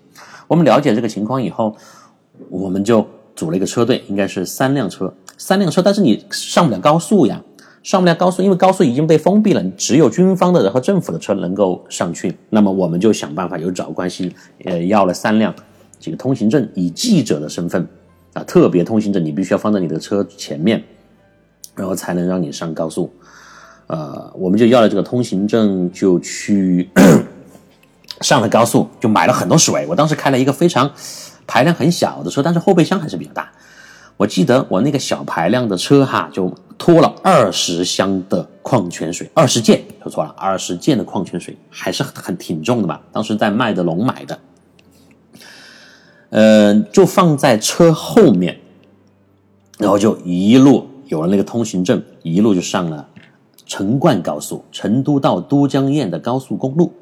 [0.48, 1.76] 我们了解这个情况以后，
[2.50, 7.40] 我们就组了一个车队，应该是三辆车，三辆车，但是你上不了高速呀，
[7.86, 12.36] 上不了高速，因为高速已经被封闭了，只有军方的人和政府的车能够上去。
[12.50, 15.54] 那么我们就想办法，有找关系，呃，要了三辆
[16.00, 17.86] 这个通行证，以记者的身份
[18.32, 20.82] 啊，特别通行证，你必须要放在你的车前面，
[21.76, 23.08] 然后才能让你上高速。
[23.86, 26.90] 呃，我们就要了这个通行证，就去
[28.20, 29.86] 上了高速，就买了很多水。
[29.88, 30.90] 我当时开了一个非常
[31.46, 33.52] 排量很小的车，但是后备箱还是比较大。
[34.16, 43.00] 我记得我那个小排量的车哈，就拖了二十箱的矿泉水，二十件说错了，二十件的矿泉水还是很挺重的吧？
[43.12, 44.38] 当时在麦德龙买的，
[46.30, 48.58] 呃，就放在车后面，
[49.78, 53.08] 然后就一路有了那个通行证，一路就上了。
[53.68, 56.92] 成灌高速，成都到都江堰的高速公路，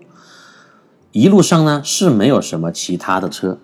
[1.12, 3.58] 一路上呢是没有什么其他的车，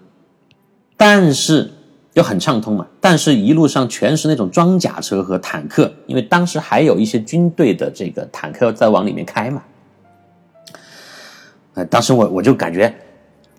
[0.98, 1.70] 但是
[2.12, 2.86] 就很畅通嘛。
[3.00, 9.62] 但是一路上全是那种装甲车和坦克，因为当时还有一些军队的这个坦克在往里面开嘛。
[11.74, 12.92] 呃，当时我我就感觉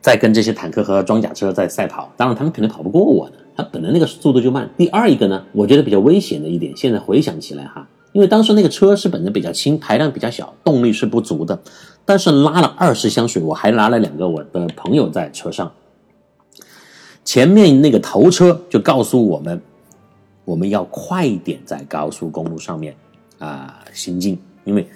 [0.02, 4.70] 在跟这些坦克和装甲车在赛跑，当然他们肯定跑不过我的，他本来那个速度就慢。
[4.78, 7.88] 第二一个呢，我觉得比较危险的一点，现在回想起来哈。
[8.12, 11.58] 因为当时那个车是本身比较轻，排量比较小，动力是不足的，
[12.04, 15.72] 但是拉了二十箱水，我还拉了两个我的朋友在车上。
[17.24, 19.62] 前面那个头车就告诉我们，
[20.44, 22.96] 我们要快一点在高速公路上面
[23.40, 24.88] 啊行进，因为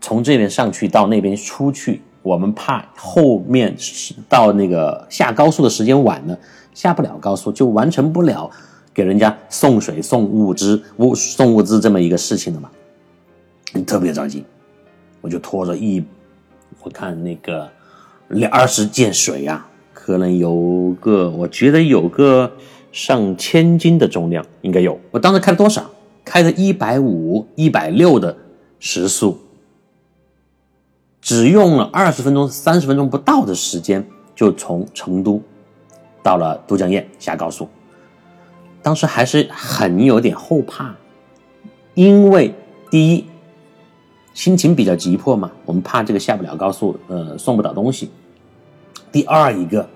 [0.00, 3.76] 从这边上去到那边出去，我们怕后面
[4.28, 6.38] 到那个下高速的时间晚了，
[6.72, 8.50] 下不了高速就完成不了。
[8.94, 12.70] 给人家送水、送物资、物送物资这么一个事情了嘛，
[13.86, 14.42] 特别着急，
[15.20, 16.02] 我就拖着一，
[16.80, 17.70] 我看那个
[18.28, 19.66] 两二十件水呀，
[20.06, 22.52] 可能有个，我觉得有个
[22.92, 24.96] 上千斤的重量，应该有。
[25.10, 25.84] 我当时开了多少？
[26.24, 28.36] 开了一百五、一百六的
[28.78, 29.36] 时速，
[31.20, 35.42] 只用了二十分钟、三十分钟不到的时间，就从成都
[36.22, 37.68] 到了都江堰下高速。
[38.82, 40.94] 当时还是很有点后怕，
[41.94, 42.54] 因为
[42.92, 43.24] 第一，
[44.34, 48.08] 心情比较急迫嘛，我们怕这个下不了高速，呃，送不到东西。
[49.10, 49.88] 第二一个，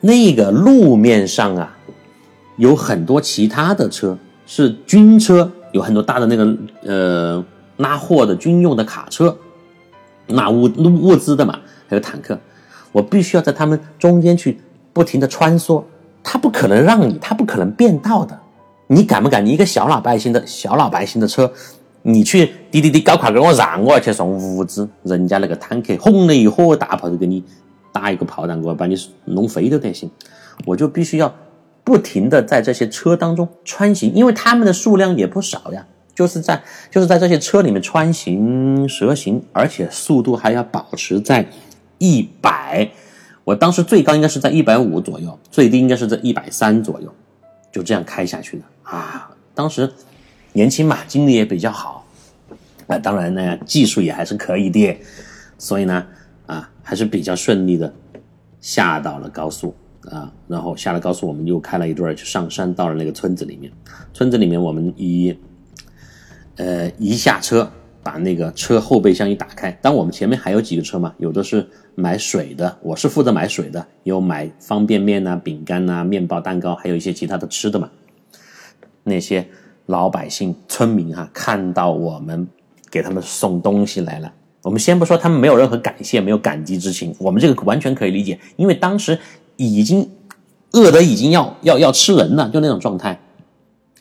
[0.00, 1.76] 那个路面上啊，
[2.56, 7.44] 有很多其他的车，是军车，有很多大的那个呃
[7.78, 9.36] 拉货的军用的卡车，
[10.28, 12.38] 拉物物资的嘛，还有坦克，
[12.92, 14.58] 我必须要在他们中间去
[14.92, 15.82] 不停的穿梭。
[16.22, 18.38] 他不可能让你，他不可能变道的。
[18.88, 19.44] 你敢不敢？
[19.44, 21.50] 你一个小老百姓的小老百姓的车，
[22.02, 27.42] 你去滴滴滴搞快给我让我去送物资，人家那个坦克轰的一火大炮就给你
[27.98, 28.94] 打一个炮弹过来，把你
[29.24, 30.08] 弄飞都得行。
[30.64, 31.34] 我就必须要
[31.82, 35.84] 不停的在这些车当中穿行，因为他们的数量也不少呀，
[36.14, 41.44] 就是在就是在这些车里面穿行蛇行，而且速度还要保持在
[41.98, 42.88] 一百，
[43.42, 47.12] 我当时最高应该是在一百五左右，最低应该是在一百三左右，
[47.72, 49.30] 就这样开下去的啊。
[49.54, 49.92] 当时
[50.52, 52.06] 年轻嘛，精力也比较好，
[52.86, 54.96] 啊，当然呢，技术也还是可以的，
[55.56, 56.06] 所以呢，
[56.88, 57.92] 还是比较顺利的
[58.60, 59.74] 下到了高速。
[60.10, 63.70] 啊，然后下了高速，我们又开了一段，就上山到了那个村子里面。
[64.14, 65.36] 村子里面，我们一，
[66.56, 67.70] 呃，一下车，
[68.02, 69.70] 把那个车后备箱一打开。
[69.82, 77.90] 当我们前面还有几个车嘛，有的是买水的，我是负责买水的，有买方便面呐、饼干呐、面包、蛋糕，还有一些其他的吃的嘛。
[79.02, 79.46] 那些
[79.84, 82.48] 老百姓、村民哈，看到我们
[82.90, 84.32] 给他们送东西来了，
[84.62, 89.18] 我们先不说他们没有任何感谢，没有感激之情，我们这个完全可以理解，因为当时。
[89.60, 90.08] 已经
[90.70, 93.20] 饿得已经要要要吃人了，就那种状态，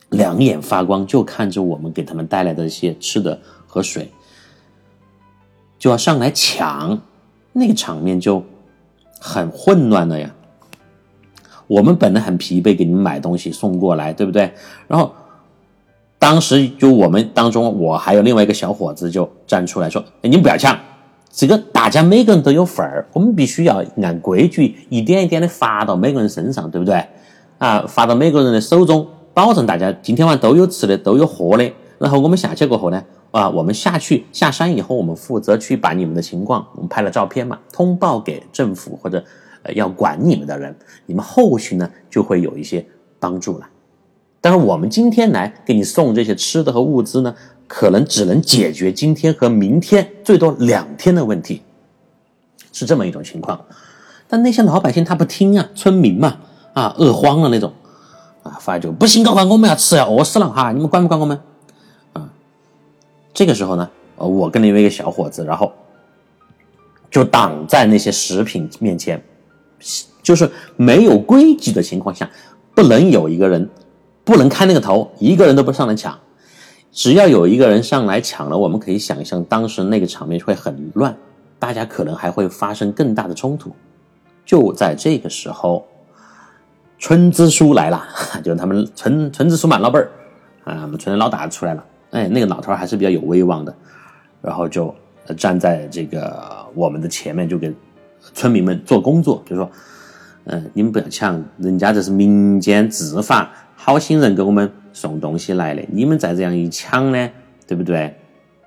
[0.10, 4.12] 两眼发光，就看着我们给他们带来的一些吃的和水，
[5.80, 7.02] 就要上来抢，
[7.54, 8.44] 那个场面就
[9.20, 10.32] 很混乱了呀。
[11.66, 14.54] 我们本来很疲惫，给你们买东西送过来，对不对？
[14.88, 15.12] 然后
[16.20, 20.78] 当时就我们当中，我还有另外一个小伙子就站出来说：“哎你们不要抢。”
[21.30, 27.06] 这个大家每个人都有份儿，我们必须要按规矩一点一点的发到每个人身上，对不对？
[27.60, 31.72] 啊，发到每个人的手中，保证大家今天晚上都有吃的，都有喝的。
[32.00, 39.24] 然后我们下去过后呢，啊，我们下去下山以后，我们负责去把你们的情况，我们拍了照片嘛，通报给政府或者
[39.76, 42.84] 要管你们的人，你们后续呢就会有一些
[43.20, 43.68] 帮助了。
[44.48, 47.36] 但是我们今天来给你送这些吃的和物资呢？
[47.68, 51.62] 可能只能解决今天和明天最多两天的问题，
[52.72, 53.60] 是这么一种情况。
[54.30, 56.38] 但那些老百姓他不听啊，村民嘛，
[56.72, 57.74] 啊，饿慌了那种，
[58.42, 61.38] 啊，发就不行，搞完我们要吃要饿死了哈，你们管不管我们？
[62.14, 62.30] 啊，
[63.34, 65.74] 这个时候呢，我跟另外一个小伙子，然后
[67.12, 69.22] 就挡在那些食品面前，
[70.24, 72.30] 就是没有规矩的情况下，
[72.74, 73.70] 不能有一个人
[74.28, 76.20] 不能开那个头，一个人都不上来抢。
[76.92, 81.16] 只要有一个人上来抢了，我们可以想象当时那个场面会很乱，
[81.58, 83.74] 大家可能还会发生更大的冲突。
[84.46, 85.88] 就在这个时候，
[87.00, 88.04] 村支书来了，
[88.44, 90.12] 就是他们村村支书嘛，老辈儿
[90.66, 91.86] 啊，我们村的老大出来了。
[92.12, 93.74] 哎，那个老头还是比较有威望的，
[94.42, 94.94] 然后就
[95.38, 97.74] 站在这个我们的前面，就给
[98.34, 99.70] 村民们做工作，就说
[100.48, 103.50] ：“嗯，你们不要抢，人家这是民间自发，
[103.88, 107.30] 好心人给我们。”送东西来的，你们再这样一抢呢，
[107.68, 108.12] 对不对？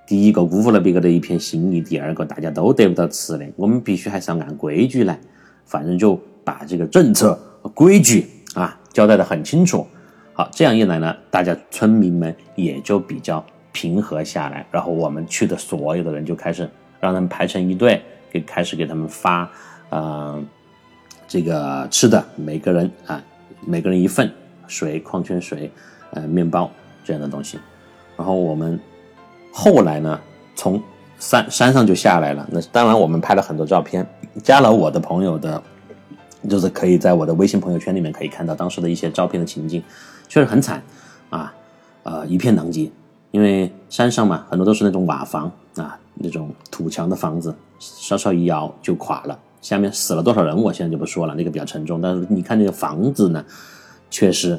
[0.07, 3.45] 第一个辜负了别个的一片心意，第二个大家都得不到吃的。
[3.57, 5.19] 我们必须还是要按规矩来，
[5.65, 7.37] 反正就把这个政策
[7.75, 9.85] 规矩啊交代的很清楚。
[10.33, 14.65] 好，这样一来呢，大家村民们也就比较平和下来。
[14.71, 16.63] 然后我们去的所有的人就开始
[17.01, 18.01] 让他们排成一队，
[18.31, 19.51] 给开始给他们发
[19.89, 20.41] 啊
[21.27, 23.21] 这个吃的，每个人啊
[23.67, 24.31] 每个人一份
[24.71, 25.71] 水，矿泉水。
[26.13, 26.69] 呃，面包
[27.05, 27.57] 这样的东西，
[28.17, 28.77] 然后我们
[29.53, 30.21] 后来呢，
[30.57, 30.83] 从
[31.21, 32.45] 山山上就下来了。
[32.51, 34.05] 那当然，我们拍了很多照片，
[34.43, 35.63] 加了我的朋友的，
[36.49, 39.81] 就是可以在我的微信朋友圈里面可以看到当时的一些照片的情景，
[40.29, 40.83] 确实很惨
[41.29, 41.55] 啊，
[42.03, 42.91] 呃，一片狼藉。
[43.31, 49.39] 因为山上嘛，很多都是那种瓦房啊，那种土墙的房子，稍稍一摇就垮了。
[49.63, 52.01] 下面死了多少人，我现在就不说了，那个比较沉重。
[52.01, 53.45] 但是你看那个房子呢，
[54.11, 54.59] 确实。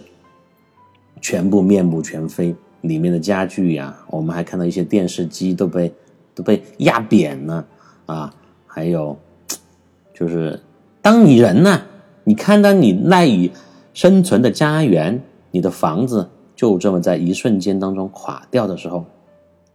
[1.23, 5.93] 全部面目全非，里面的家具呀，我们还看到一些电视机都被
[6.33, 7.63] 都被压扁了
[8.07, 8.33] 啊！
[8.65, 9.15] 还有，
[10.15, 10.59] 就是
[10.99, 11.79] 当你人呢，
[12.23, 13.51] 你看到你赖以
[13.93, 15.21] 生存的家园，
[15.51, 19.05] 你的房子就这么在一瞬间当中垮掉的时候，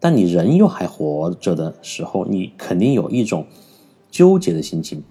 [0.01, 3.47] 但你人又还活着的时候，你肯定有一种
[4.11, 5.05] 纠结的心情。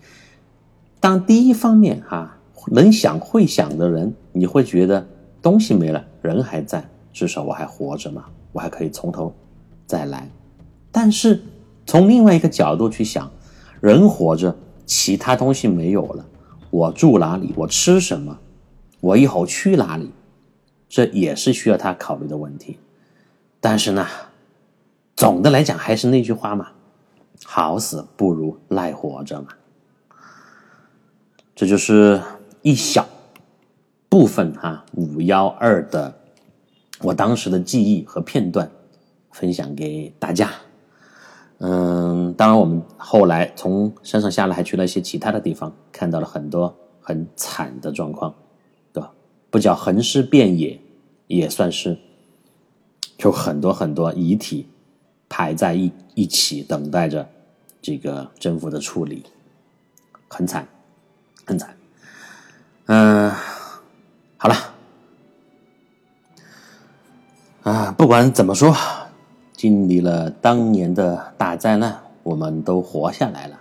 [0.99, 2.34] 当第一方面哈，
[2.71, 5.05] 能想会想的人，你会觉得。
[5.41, 9.31] 东西没了，人还在，至少我还活着嘛，我还可以从头
[9.85, 10.27] 再来。
[10.91, 11.39] 但是
[11.85, 13.31] 从另外一个角度去想，
[13.79, 14.57] 人活着，
[14.87, 16.25] 其他东西没有了，
[16.71, 17.53] 我住哪里？
[17.55, 18.39] 我吃什么？
[19.01, 20.09] 我以后去哪里？
[20.89, 22.79] 这也是需要他考虑的问题。
[23.61, 24.07] 但是呢，
[25.15, 26.69] 总的来讲还是那句话嘛，
[27.43, 29.49] 好死不如赖活着嘛。
[31.55, 32.19] 这就是
[32.65, 33.07] 一小。
[34.07, 36.21] 部分哈五幺二的
[37.01, 38.71] 我当时的记忆和片段
[39.31, 40.49] 分享给大家。
[41.57, 48.33] 嗯，当然我们后来从山上下来，还去了一些其他的地方，看到了很多很惨的状况，
[48.93, 49.11] 对吧？
[49.49, 50.79] 不叫横尸遍野，
[51.27, 51.97] 也算是
[53.17, 54.65] 有很多很多遗体
[55.27, 57.27] 排在一一起，等待着
[57.81, 59.23] 这个政府的处理，
[60.29, 60.65] 很惨，
[61.45, 61.75] 很惨。
[62.87, 63.31] 嗯，
[64.37, 64.55] 好了，
[67.63, 68.75] 啊，不管怎么说，
[69.53, 73.59] 经历了当年的大灾难，我们都活下来了。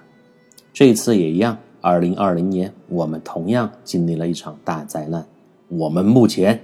[0.74, 5.24] 这次也一样，二零二零年我们同样经历了一场大灾难。
[5.68, 6.60] 我们目前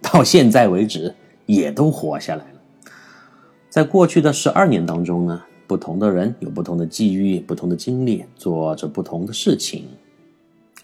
[0.00, 1.12] 到现在为止
[1.46, 2.90] 也都活下来了。
[3.68, 9.88] 在过去的十二年当中呢，不同的人有不同的际遇、不同的经历，做着不同的事情。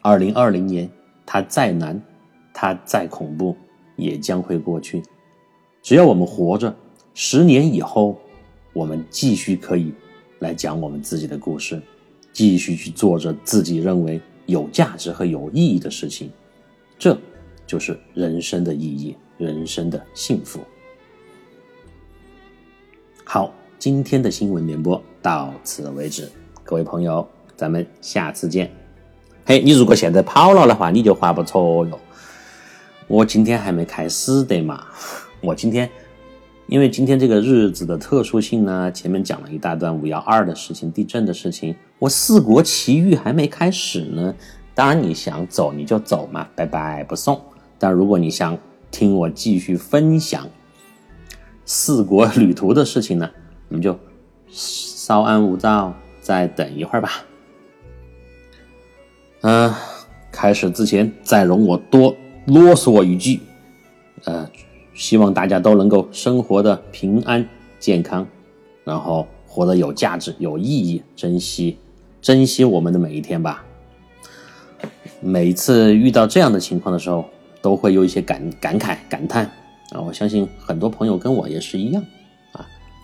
[0.02, 0.90] 二零二零年，
[1.26, 2.00] 它再难，
[2.52, 3.56] 它再恐怖，
[3.96, 5.02] 也将会过去。
[5.82, 6.74] 只要我们活着，
[7.14, 8.18] 十年以后，
[8.72, 9.92] 我们继续可以
[10.38, 11.80] 来讲我们自己的故事，
[12.32, 16.30] 继续去做着自己认为有价值和有意义的事情。
[16.98, 17.18] 这。
[17.66, 20.60] 就是人生的意义，人生的幸福。
[23.24, 26.30] 好，今天的新闻联播到此为止，
[26.62, 28.83] 各位朋友，咱们下次见。
[29.46, 32.00] 嘿，你如果现在跑了的话，你就划不着哟。
[33.06, 34.86] 我今天还没开始的嘛，
[35.42, 35.90] 我今天
[36.66, 44.34] 因为今天这个日子的特殊性呢，前面讲了一大段五幺二的事情、地震的事情，我四国奇遇还没开始呢。
[44.74, 47.38] 当然，你想走你就走嘛，拜拜不送。
[47.78, 48.56] 但如果你想
[48.90, 50.48] 听我继续分享
[51.66, 53.30] 四国旅途的事情呢，
[53.68, 53.94] 你们就
[54.48, 55.92] 稍安勿躁，
[56.22, 57.10] 再等一会儿吧。
[59.44, 59.72] 嗯，
[60.32, 62.16] 开始之前再容我多
[62.46, 63.40] 啰嗦一句，
[64.24, 64.48] 呃，
[64.94, 67.46] 希望大家都能够生活的平安
[67.78, 68.26] 健康，
[68.84, 71.76] 然后活得有价值、有意义，珍惜
[72.22, 73.62] 珍惜我们的每一天吧。
[75.20, 77.26] 每次遇到这样的情况的时候。
[77.64, 79.46] 都会有一些感感慨感叹
[79.88, 79.98] 啊！
[79.98, 82.04] 我相信很多朋友跟我也是一样
[82.52, 82.60] 啊，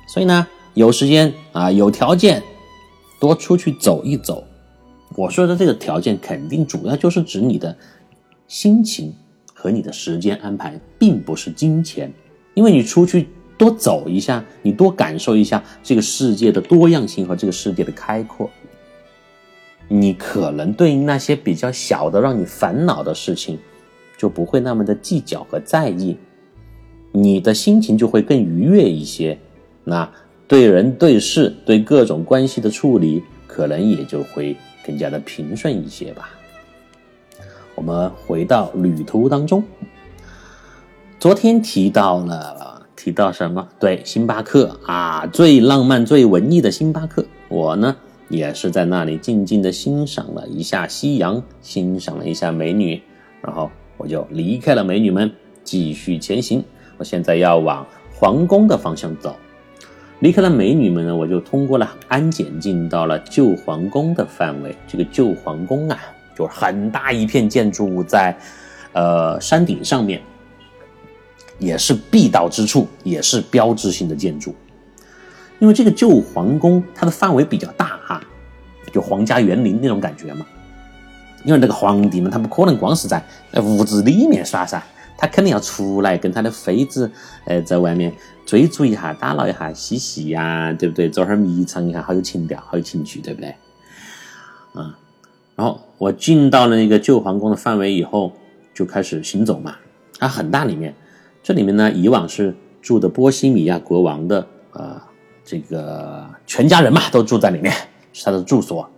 [0.06, 2.42] 所以呢，有时间啊，有条件
[3.18, 4.44] 多出去走一走。
[5.20, 7.76] 我说的这个条件，肯定主要就是指你的
[8.48, 9.12] 心情
[9.52, 12.10] 和你的时间安排，并不是金钱。
[12.54, 18.48] 因为你出去多走一下，你多感受一下这个世界的多样性和这个世界的开阔，
[19.88, 23.58] 你可能对那些比较小的让你烦恼的事情。
[24.16, 26.14] 就不会那么的计较和在意，
[27.10, 29.38] 你的心情就会更愉悦一些。
[29.82, 30.10] 那
[30.46, 34.54] 对人对事对各种关系的处理，可能也就会
[34.86, 36.30] 更加的平顺一些吧。
[37.74, 39.62] 我们回到旅途当中，
[41.18, 43.68] 昨天提到了提到什么？
[43.78, 47.24] 对，星巴克啊，最浪漫、最文艺的星巴克。
[47.48, 47.96] 我呢，
[48.28, 53.02] 也是在那里静静的欣赏了一下夕阳，欣赏了一下美女，
[53.42, 53.70] 然后。
[54.02, 55.30] 我就离开了美女们，
[55.62, 56.64] 继续前行。
[56.96, 59.36] 我现在要往皇宫的方向走。
[60.20, 64.76] 离开了美女们呢，我就通过了安检进到了旧皇宫的范围。
[64.86, 65.98] 这个旧皇宫啊，
[66.36, 68.36] 就是很大一片建筑物，在
[68.92, 70.20] 呃山顶上面，
[71.58, 74.54] 也是必到之处，也是标志性的建筑。
[75.58, 78.22] 因为这个旧皇宫它的范围比较大哈，
[78.92, 80.44] 就皇家园林那种感觉嘛。
[81.44, 83.24] 因为那个皇帝嘛，他不可能光是在
[83.62, 84.82] 屋子里面耍噻，
[85.20, 87.10] 他肯定要出来跟他的妃子，
[87.44, 88.10] 呃，在外面
[88.46, 91.10] 追逐一下、打闹一下、嬉戏呀，对不对？
[91.10, 93.50] 做哈儿迷藏一下，好有情调，好有情趣，对不对？
[94.72, 94.98] 啊，
[95.54, 98.32] 然后我进到了那个旧皇宫的范围以后，
[98.72, 99.76] 就开始行走嘛。
[100.18, 100.94] 它很大，里面
[101.42, 104.98] 这里面呢，以往是住的波西米亚国王的呃
[105.44, 107.70] 这个全家人嘛，都住在里面，
[108.14, 108.88] 是他的住所。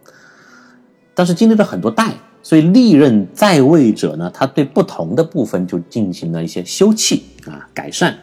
[1.15, 2.15] 但是经历了很多代。
[2.43, 8.19] 所以历任在位者呢，他对不同的部分就进行了一些修葺啊、改善、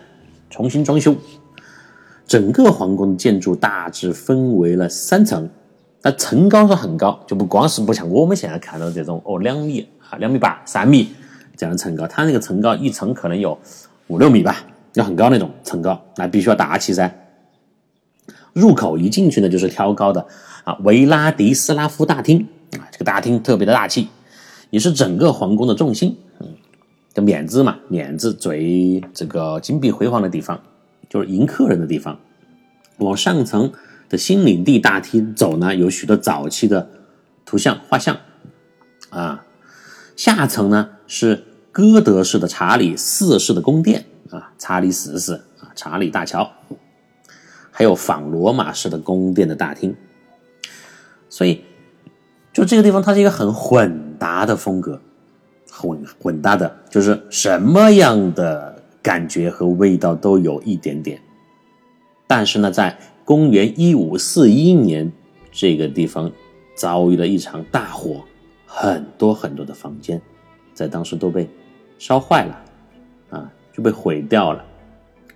[0.50, 1.16] 重新装修。
[2.28, 5.50] 整个皇宫的建筑大致分为了三层，
[6.02, 11.10] 那层高是很高，就不光是不像我们现在看到这种哦两米啊、两米八、三米
[11.56, 13.58] 这样的层高，它那个层高一层可能有
[14.08, 17.10] 五六米吧，就很高那种层高，那必须要大气噻。
[18.54, 20.28] 入口一进去呢，就是挑高的
[20.66, 22.48] 啊维拉迪斯拉夫大厅。
[22.78, 24.10] 啊，这个大厅特别的大气，
[24.70, 26.16] 也是整个皇宫的重心。
[26.40, 26.48] 嗯，
[27.14, 30.62] 这面子嘛，免子最这个金碧辉煌的地方，
[31.10, 32.20] 就是迎客人的地方。
[32.98, 33.72] 往上层
[34.08, 36.90] 的新领地大厅走呢，有许多早期的
[37.46, 38.18] 图像画像。
[39.10, 39.44] 啊，
[40.16, 46.52] 下层呢是哥德式的查理四世的宫殿啊，查理四世啊，查理大桥，
[47.72, 49.96] 还有仿罗马式的宫殿的大厅。
[51.30, 51.64] 所以。
[52.60, 55.00] 就这个地方，它是一个很混搭的风格，
[55.72, 61.22] 混混搭的，就是什么样的感觉和味道都有一点点。
[62.28, 65.10] 但是呢，在公元一五四一年，
[65.54, 66.30] 这个地方
[66.76, 68.26] 遭遇了一场大火，
[68.66, 70.22] 很多很多的房间
[70.74, 71.48] 在当时都被
[71.98, 72.62] 烧坏了，
[73.30, 74.62] 啊，就被毁掉了。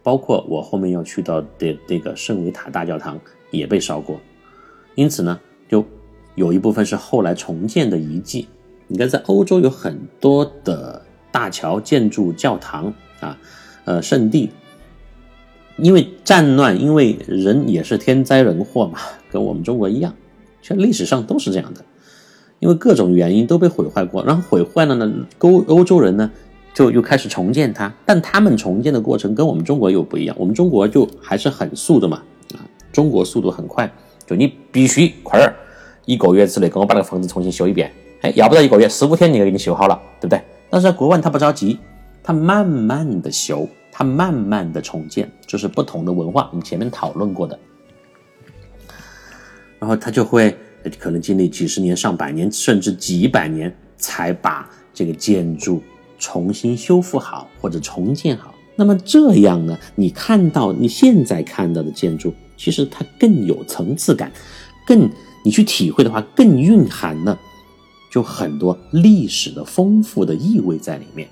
[0.03, 3.17] 包括我后面要去到的这个圣维塔大教堂
[3.49, 4.19] 也被烧过。
[4.95, 5.39] 因此呢，
[6.35, 8.47] 有一部分是后来重建的遗迹。
[8.87, 13.37] 你看，在欧洲有很多的大桥、建筑、教堂啊，
[13.85, 14.49] 呃，圣地。
[15.77, 18.99] 因为战乱，因为人也是天灾人祸嘛，
[19.31, 20.13] 跟我们中国一样，
[20.61, 21.83] 其实历史上都是这样的。
[22.59, 26.29] 因为各种原因都被毁坏过，然后毁坏了呢，欧欧洲人呢
[26.75, 30.35] 就又开始重建它，但他们重建的过程跟我们中国又不一样。
[30.39, 32.21] 我们中国就还是很速的嘛，
[32.53, 32.61] 啊，
[32.91, 33.91] 中国速度很快，
[34.27, 35.51] 就你必须快点，
[36.05, 37.91] 一个月之内给我把那个房子重新修一遍，
[38.21, 40.41] 哎，要不到一个月，十五天你就给你修好了，对不对？
[40.69, 41.79] 但是在国外他不着急，
[42.23, 43.67] 他慢慢的修。
[43.95, 47.59] 他慢慢的重建，就是不同的文化，我们前面讨论过的，
[49.77, 50.57] 然后他就会
[50.97, 55.79] 可能经历几十年、上百年，甚至几百年，才把这个建筑
[56.17, 58.51] 重新修复好或者重建好。
[58.75, 64.31] 那么这样呢，你看到你现在看到的建筑，其实它更有层次感，
[64.87, 65.07] 更
[65.43, 67.37] 你去体会的话，更蕴含了
[68.11, 71.27] 就很多历史的丰富的意味在里面。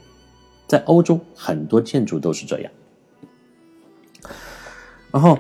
[0.68, 2.72] 在欧洲，很多建筑都是这样。
[5.12, 5.38] 然后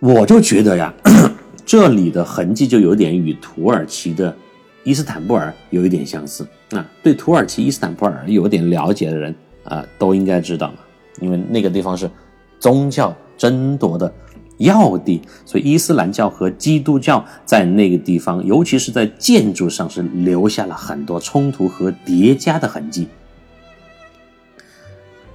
[0.00, 0.92] 我就觉得呀，
[1.64, 4.36] 这里的痕迹就有点与土耳其的
[4.82, 6.46] 伊斯坦布尔有一点相似。
[6.70, 10.78] 啊，对土耳其伊斯坦布尔有点了解的人啊，都应该知道嘛，
[11.20, 12.10] 因为那个地方是
[12.58, 14.12] 宗教争夺的
[14.58, 23.08] 要地，所以伊斯兰教和基督教在那个地方，尤其是在建筑上是留下了很多冲突和叠加的痕迹。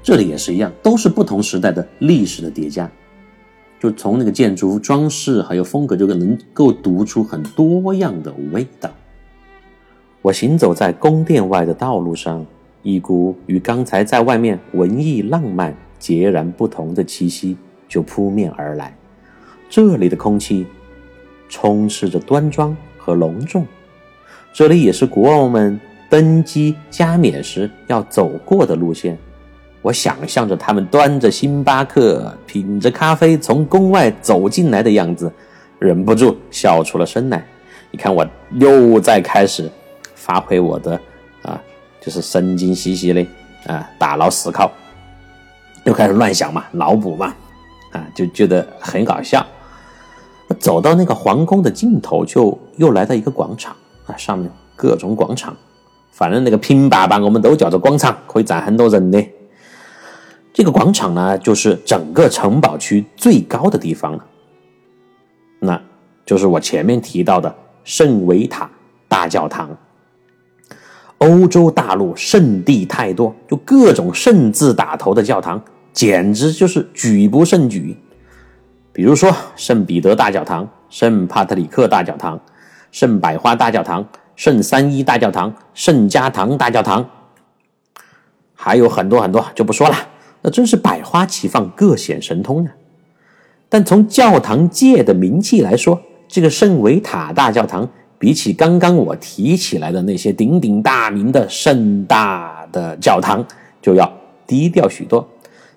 [0.01, 2.89] 这里也是一样，都是不同时代的历史的叠加，
[3.79, 8.89] 就从那个建筑装饰还有风格，就能够读出很多样的味道。
[10.21, 12.45] 我行走在宫殿外的道路上，
[12.81, 17.57] 一股与刚才在外面文艺浪漫截然不同的气息
[17.87, 18.95] 就扑面而来。
[19.69, 20.65] 这里的空气
[21.47, 23.65] 充斥着端庄和隆重，
[24.51, 29.17] 这里也是国王们登基加冕时要走过的路线。
[29.81, 35.31] 我想象着他们端着星巴克，品着咖啡，从宫外走进来的样子，
[35.77, 37.45] 忍不住笑出了声来。
[37.91, 39.71] 你看，我又在开始
[40.15, 40.99] 发挥我的
[41.43, 41.61] 啊，
[42.01, 43.27] 就是神经兮兮嘞
[43.67, 44.71] 啊，大脑思考，
[45.85, 47.33] 又开始乱想嘛，脑补嘛，
[47.91, 49.45] 啊，就觉得很搞笑。
[50.57, 53.75] 走到那个皇宫的尽头，就又来到一个广场
[54.07, 55.55] 啊，上面各种广场，
[56.11, 59.23] 反正那个平坝坝我们都叫做广场，可以站很多人的。
[60.51, 64.25] 这个广场呢，就是整个城堡区最高的地方了。
[65.59, 65.81] 那
[66.25, 68.69] 就是我前面提到的圣维塔
[69.07, 69.69] 大教堂。
[71.19, 77.93] 欧洲大陆圣地太多，就各种圣字打头的教堂，简直就是举不胜举。
[78.91, 82.39] 比如说圣彼得大教堂、圣帕特里克大教堂、
[82.91, 87.07] 圣百花大教堂、圣三一大教堂、圣家堂大教堂，
[88.55, 89.95] 还有很多很多，就不说了。
[90.41, 92.71] 那真是百花齐放，各显神通呢！
[93.67, 97.87] 但从教堂界的名气来说，这个圣维塔大教堂
[98.17, 103.45] 比起刚刚我提起来的那些鼎鼎大名的盛大的教堂，
[103.81, 104.11] 就要
[104.47, 105.27] 低调许多。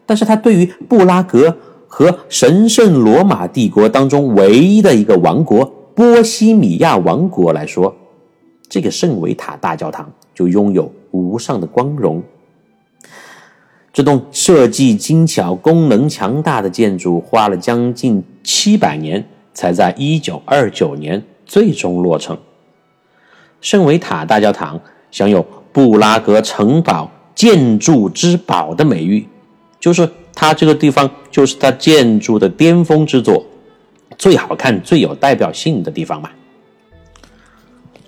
[0.06, 1.56] 但是它对于布拉格
[1.95, 5.62] 和神圣罗马帝国当中唯一的一个王国——
[5.95, 7.95] 波西米亚王国来说，
[8.66, 12.22] 这个圣维塔大教堂就拥有无上的光荣。
[13.93, 19.22] 这栋设计精巧、功能强大的建筑花了将近七百年，
[19.53, 22.38] 才在一九二九年最终落成。
[23.61, 24.80] 圣维塔大教堂
[25.11, 29.28] 享有布拉格城堡建筑之宝的美誉，
[29.78, 33.44] 就是它这个地方就是它建筑的巅峰之作，
[34.16, 36.30] 最好看、最有代表性的地方嘛。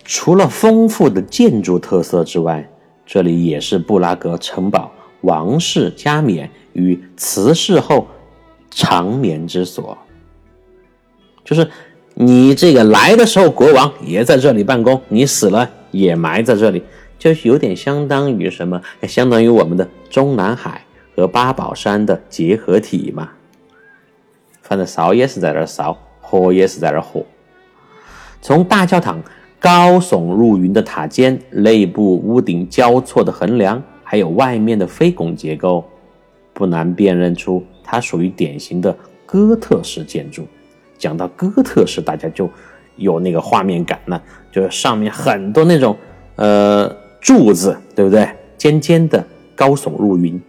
[0.05, 2.69] 除了丰富的建筑特色之外，
[3.07, 4.91] 这里也是布拉格城堡。
[5.23, 8.07] 王室加冕与辞世后
[8.71, 9.97] 长眠之所，
[11.43, 11.67] 就是
[12.13, 16.83] 你这个来的时候，国王也在这里办公；你死了也埋在这里，
[17.19, 18.83] 就有点相当于什么？
[19.09, 20.85] 相当于我们的中南海
[21.15, 23.31] 和八宝山的结合体嘛。
[24.63, 27.25] 反正烧也是在那儿烧，火也是在那儿活。
[28.41, 29.23] 从大教堂
[29.59, 35.85] 高耸入云的塔尖，内部屋顶交错的横梁，还有外面的飞拱结构，
[36.53, 38.97] 不难辨认出它属于典型的
[39.27, 40.47] 哥特式建筑。
[40.97, 42.49] 讲到哥特式，大家就
[42.97, 45.97] 有那个画面感了，就是上面很多那种
[46.37, 46.89] 呃
[47.21, 48.29] 柱子，对不对？
[48.57, 49.23] 尖尖的，
[49.55, 50.41] 高耸入云。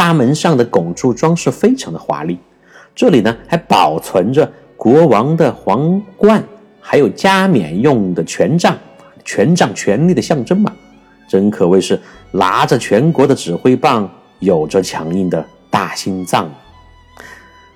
[0.00, 2.38] 大门上的拱柱装饰非常的华丽，
[2.94, 6.42] 这里呢还保存着国王的皇冠。
[6.80, 8.74] 还有加冕用的权杖，
[9.26, 10.72] 权杖权力的象征嘛，
[11.28, 12.00] 真可谓是
[12.32, 16.50] 拿着全国的指挥棒，有着强硬的大心脏。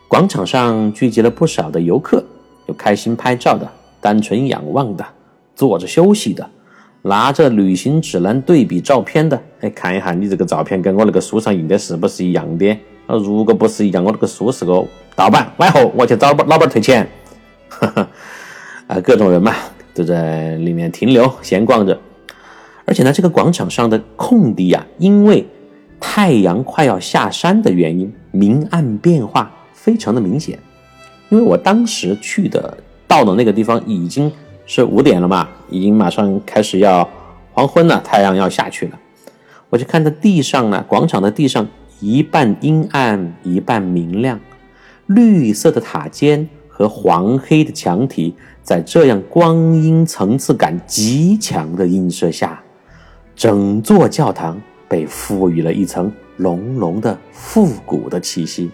[0.09, 2.25] 广场上聚集了不少的游客，
[2.65, 3.71] 有开心拍照的，
[4.01, 5.05] 单纯仰望的，
[5.55, 6.49] 坐着休息的，
[7.07, 9.39] 拿着旅行指南对比照片的。
[9.61, 12.71] 哎，看一下你这个照片跟我那个书上印的是不是一样的？
[13.07, 14.83] 啊，如果不是一样，我那个书是个
[15.15, 17.07] 盗版，往后我去找老板退钱。
[17.69, 18.09] 哈哈。
[18.87, 19.55] 啊，各种人嘛
[19.95, 21.99] 都在里面停留闲逛着，
[22.85, 25.47] 而且呢，这个广场上的空地呀，因为
[26.01, 30.59] 太阳快要下山的原因，明暗变化非常的明显。
[31.31, 32.77] 因为我当时去的
[33.09, 34.31] 到的那个地方已经
[34.67, 37.09] 是五点了嘛，已经马上开始要
[37.53, 38.99] 黄昏了，太阳要下去了。
[39.71, 41.67] 我就看到地上呢，广场的地上
[42.01, 44.41] 一半阴暗，一半明亮，
[45.07, 48.35] 绿色的塔尖和黄黑的墙体。
[48.63, 52.63] 在这样光阴层次感极强的映射下，
[53.37, 54.59] 整座教堂
[54.89, 58.71] 被赋予了一层浓浓的复古的气息。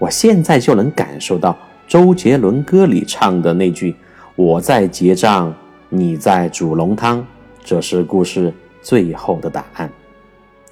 [0.00, 3.94] 我现在就能感受到周杰伦歌里唱的那句
[4.40, 5.54] ：“我在结账，
[5.90, 7.26] 你在煮浓汤。”
[7.62, 9.92] 这是故事最后的答案。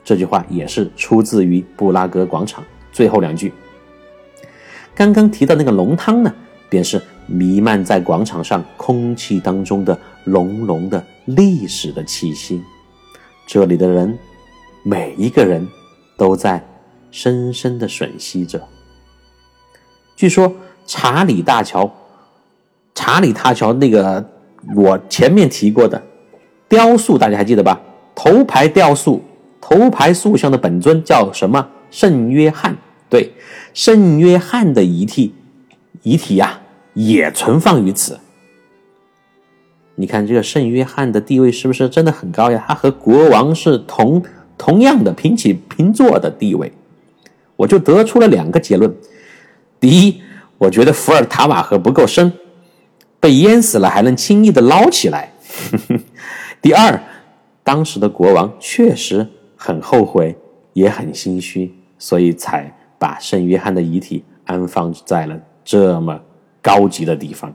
[0.02, 3.52] 这句话也是出自于布拉格广场最后两句。
[4.94, 6.34] 刚刚提到那个浓汤呢，
[6.70, 7.00] 便是。
[7.30, 12.62] 弥漫在广场上空气当中的浓浓的历史的气息，
[13.46, 14.18] 这里的人
[14.82, 15.68] 每一个人
[16.16, 16.66] 都在
[17.10, 18.66] 深深的吮吸着。
[20.16, 20.50] 据说
[20.86, 21.92] 查理大桥，
[22.98, 24.28] 查理大桥那个
[24.74, 26.02] 我前面提过的
[26.68, 27.80] 雕塑，大家还记得吧？
[28.12, 29.22] 头牌雕塑，
[29.60, 31.68] 头牌塑像的本尊叫什么？
[31.92, 32.76] 圣约翰。
[33.08, 33.32] 对，
[33.72, 35.32] 圣约翰的遗体，
[36.02, 36.58] 遗体呀。
[36.94, 38.18] 也存放于此。
[39.94, 42.64] 你看这个圣约翰的地位是不是真的很高呀？
[42.66, 44.20] 他和国王是同
[44.56, 46.72] 同样的平起平坐的地位。
[47.54, 48.92] 我就得出了两个结论：
[49.78, 50.20] 第一，
[50.58, 52.32] 我觉得伏尔塔瓦河不够深，
[53.20, 55.28] 被淹死了还能轻易的捞起来；
[56.62, 57.00] 第二，
[57.62, 60.36] 当时的国王确实很后悔，
[60.72, 66.20] 也很心虚，所以才把圣约翰的遗体安放在了这么。
[66.60, 67.54] 高级的地方，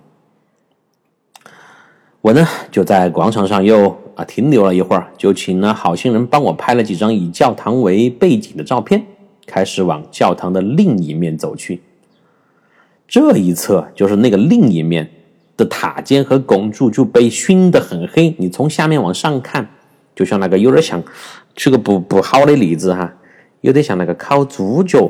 [2.22, 9.06] 我呢就在广场上又啊停留了一会儿，就请了好心人帮我拍了几张以教堂为背景的照片，
[9.46, 11.82] 开始往教堂的另一面走去。
[13.08, 15.12] 这一侧就是那个另一面
[15.56, 19.68] 的塔尖和拱柱就被熏得很黑，你从下面往上看，
[20.16, 21.02] 就像那个有点像，
[21.56, 23.14] 举个不不好的例子哈，
[23.62, 25.10] 有点像那个烤猪脚，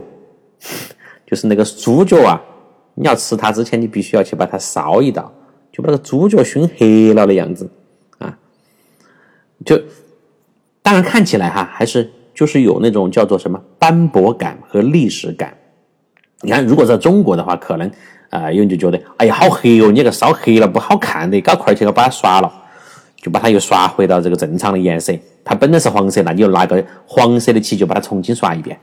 [1.25, 2.41] 就是那个猪脚啊。
[2.95, 5.33] 你要吃它之前，你必须要去把它烧一道，
[5.71, 7.67] 就把那个猪脚熏黑了的样子
[8.19, 8.37] 啊。
[9.65, 9.81] 就
[10.83, 15.57] 当然看起来哈，还是就是有那种叫做什么斑驳感和历史感。
[16.41, 17.89] 你看，如果在中国的话，可能
[18.33, 22.51] 啊有人就觉得，哎呀，好黑哦，你这个烧黑了不好看的，搞块去把它刷了，
[23.17, 25.13] 就把它又刷回到这个正常的颜色。
[25.45, 28.75] 它本来是黄色，那你就拿个黄色的漆就把它重新刷一遍。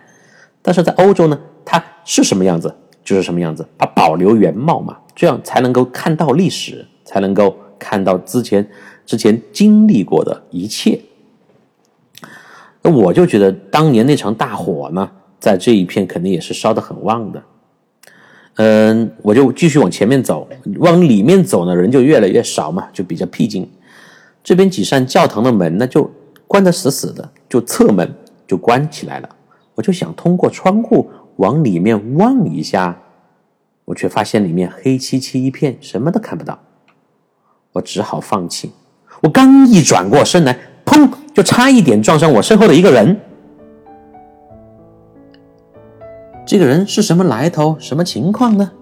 [0.62, 2.72] 但是在欧洲呢，它是什么样子？
[3.02, 8.64] 就是什么样子，它保留原貌嘛，这样才能够看到历史，才能够看到之前
[9.04, 11.00] 之前经历过的一切。
[12.82, 17.42] 那我就觉得当年那场大火呢，在这一片肯定也是烧得很旺的。
[18.62, 20.46] 嗯，我就继续往前面走，
[20.80, 23.66] 往里面走呢，人就越来越少嘛，就比较僻静。
[24.44, 26.10] 这边几扇教堂的门呢，就
[26.46, 28.14] 关得死死的，就侧门
[28.46, 29.28] 就关起来了。
[29.74, 31.10] 我就想通过窗户。
[31.36, 33.00] 往里面望一下，
[33.86, 36.58] 我却发现里面黑漆漆一片，什么都看不到。
[37.72, 38.70] 我只好放弃。
[39.22, 40.54] 我刚一转过身来，
[40.84, 43.18] 砰，就差一点撞上我身后的一个人。
[46.50, 47.76] 这个人是什么来头？
[47.78, 48.72] 什么情况呢？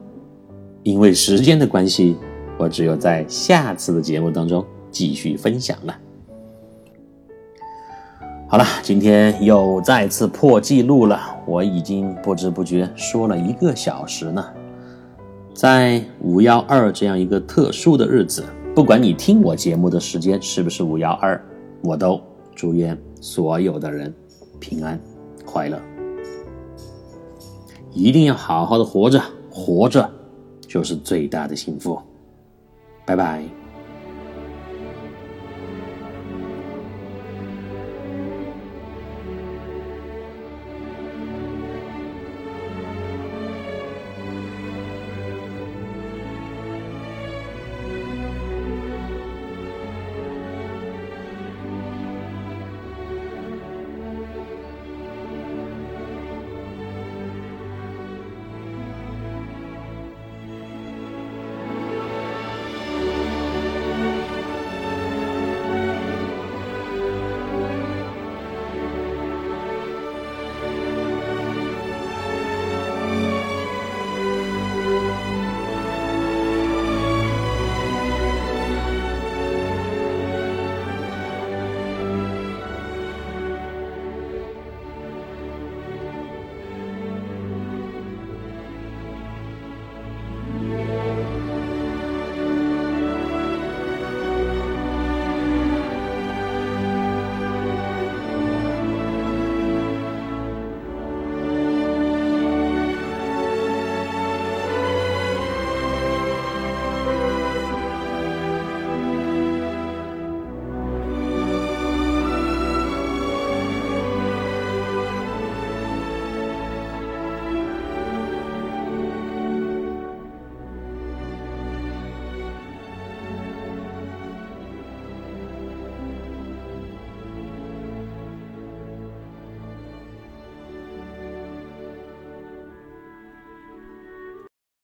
[0.85, 2.17] 因为时间的关系，
[2.57, 5.95] 我只有在下次的节目当中继续分享了。
[8.49, 11.21] 好了，今天又再次破纪录了。
[11.47, 14.43] 我已经不知不觉说了一个小时呢。
[15.53, 18.43] 在五幺二这样一个特殊的日子，
[18.75, 21.39] 不管你听我节目的时间是不是五幺二，
[21.85, 22.19] 我都
[22.55, 24.11] 祝愿所有的人
[24.59, 24.99] 平安
[25.45, 25.79] 快乐。
[27.93, 30.11] 一定要好好的活着，活着
[30.67, 32.01] 就是最大的幸福。
[33.05, 33.68] 拜拜。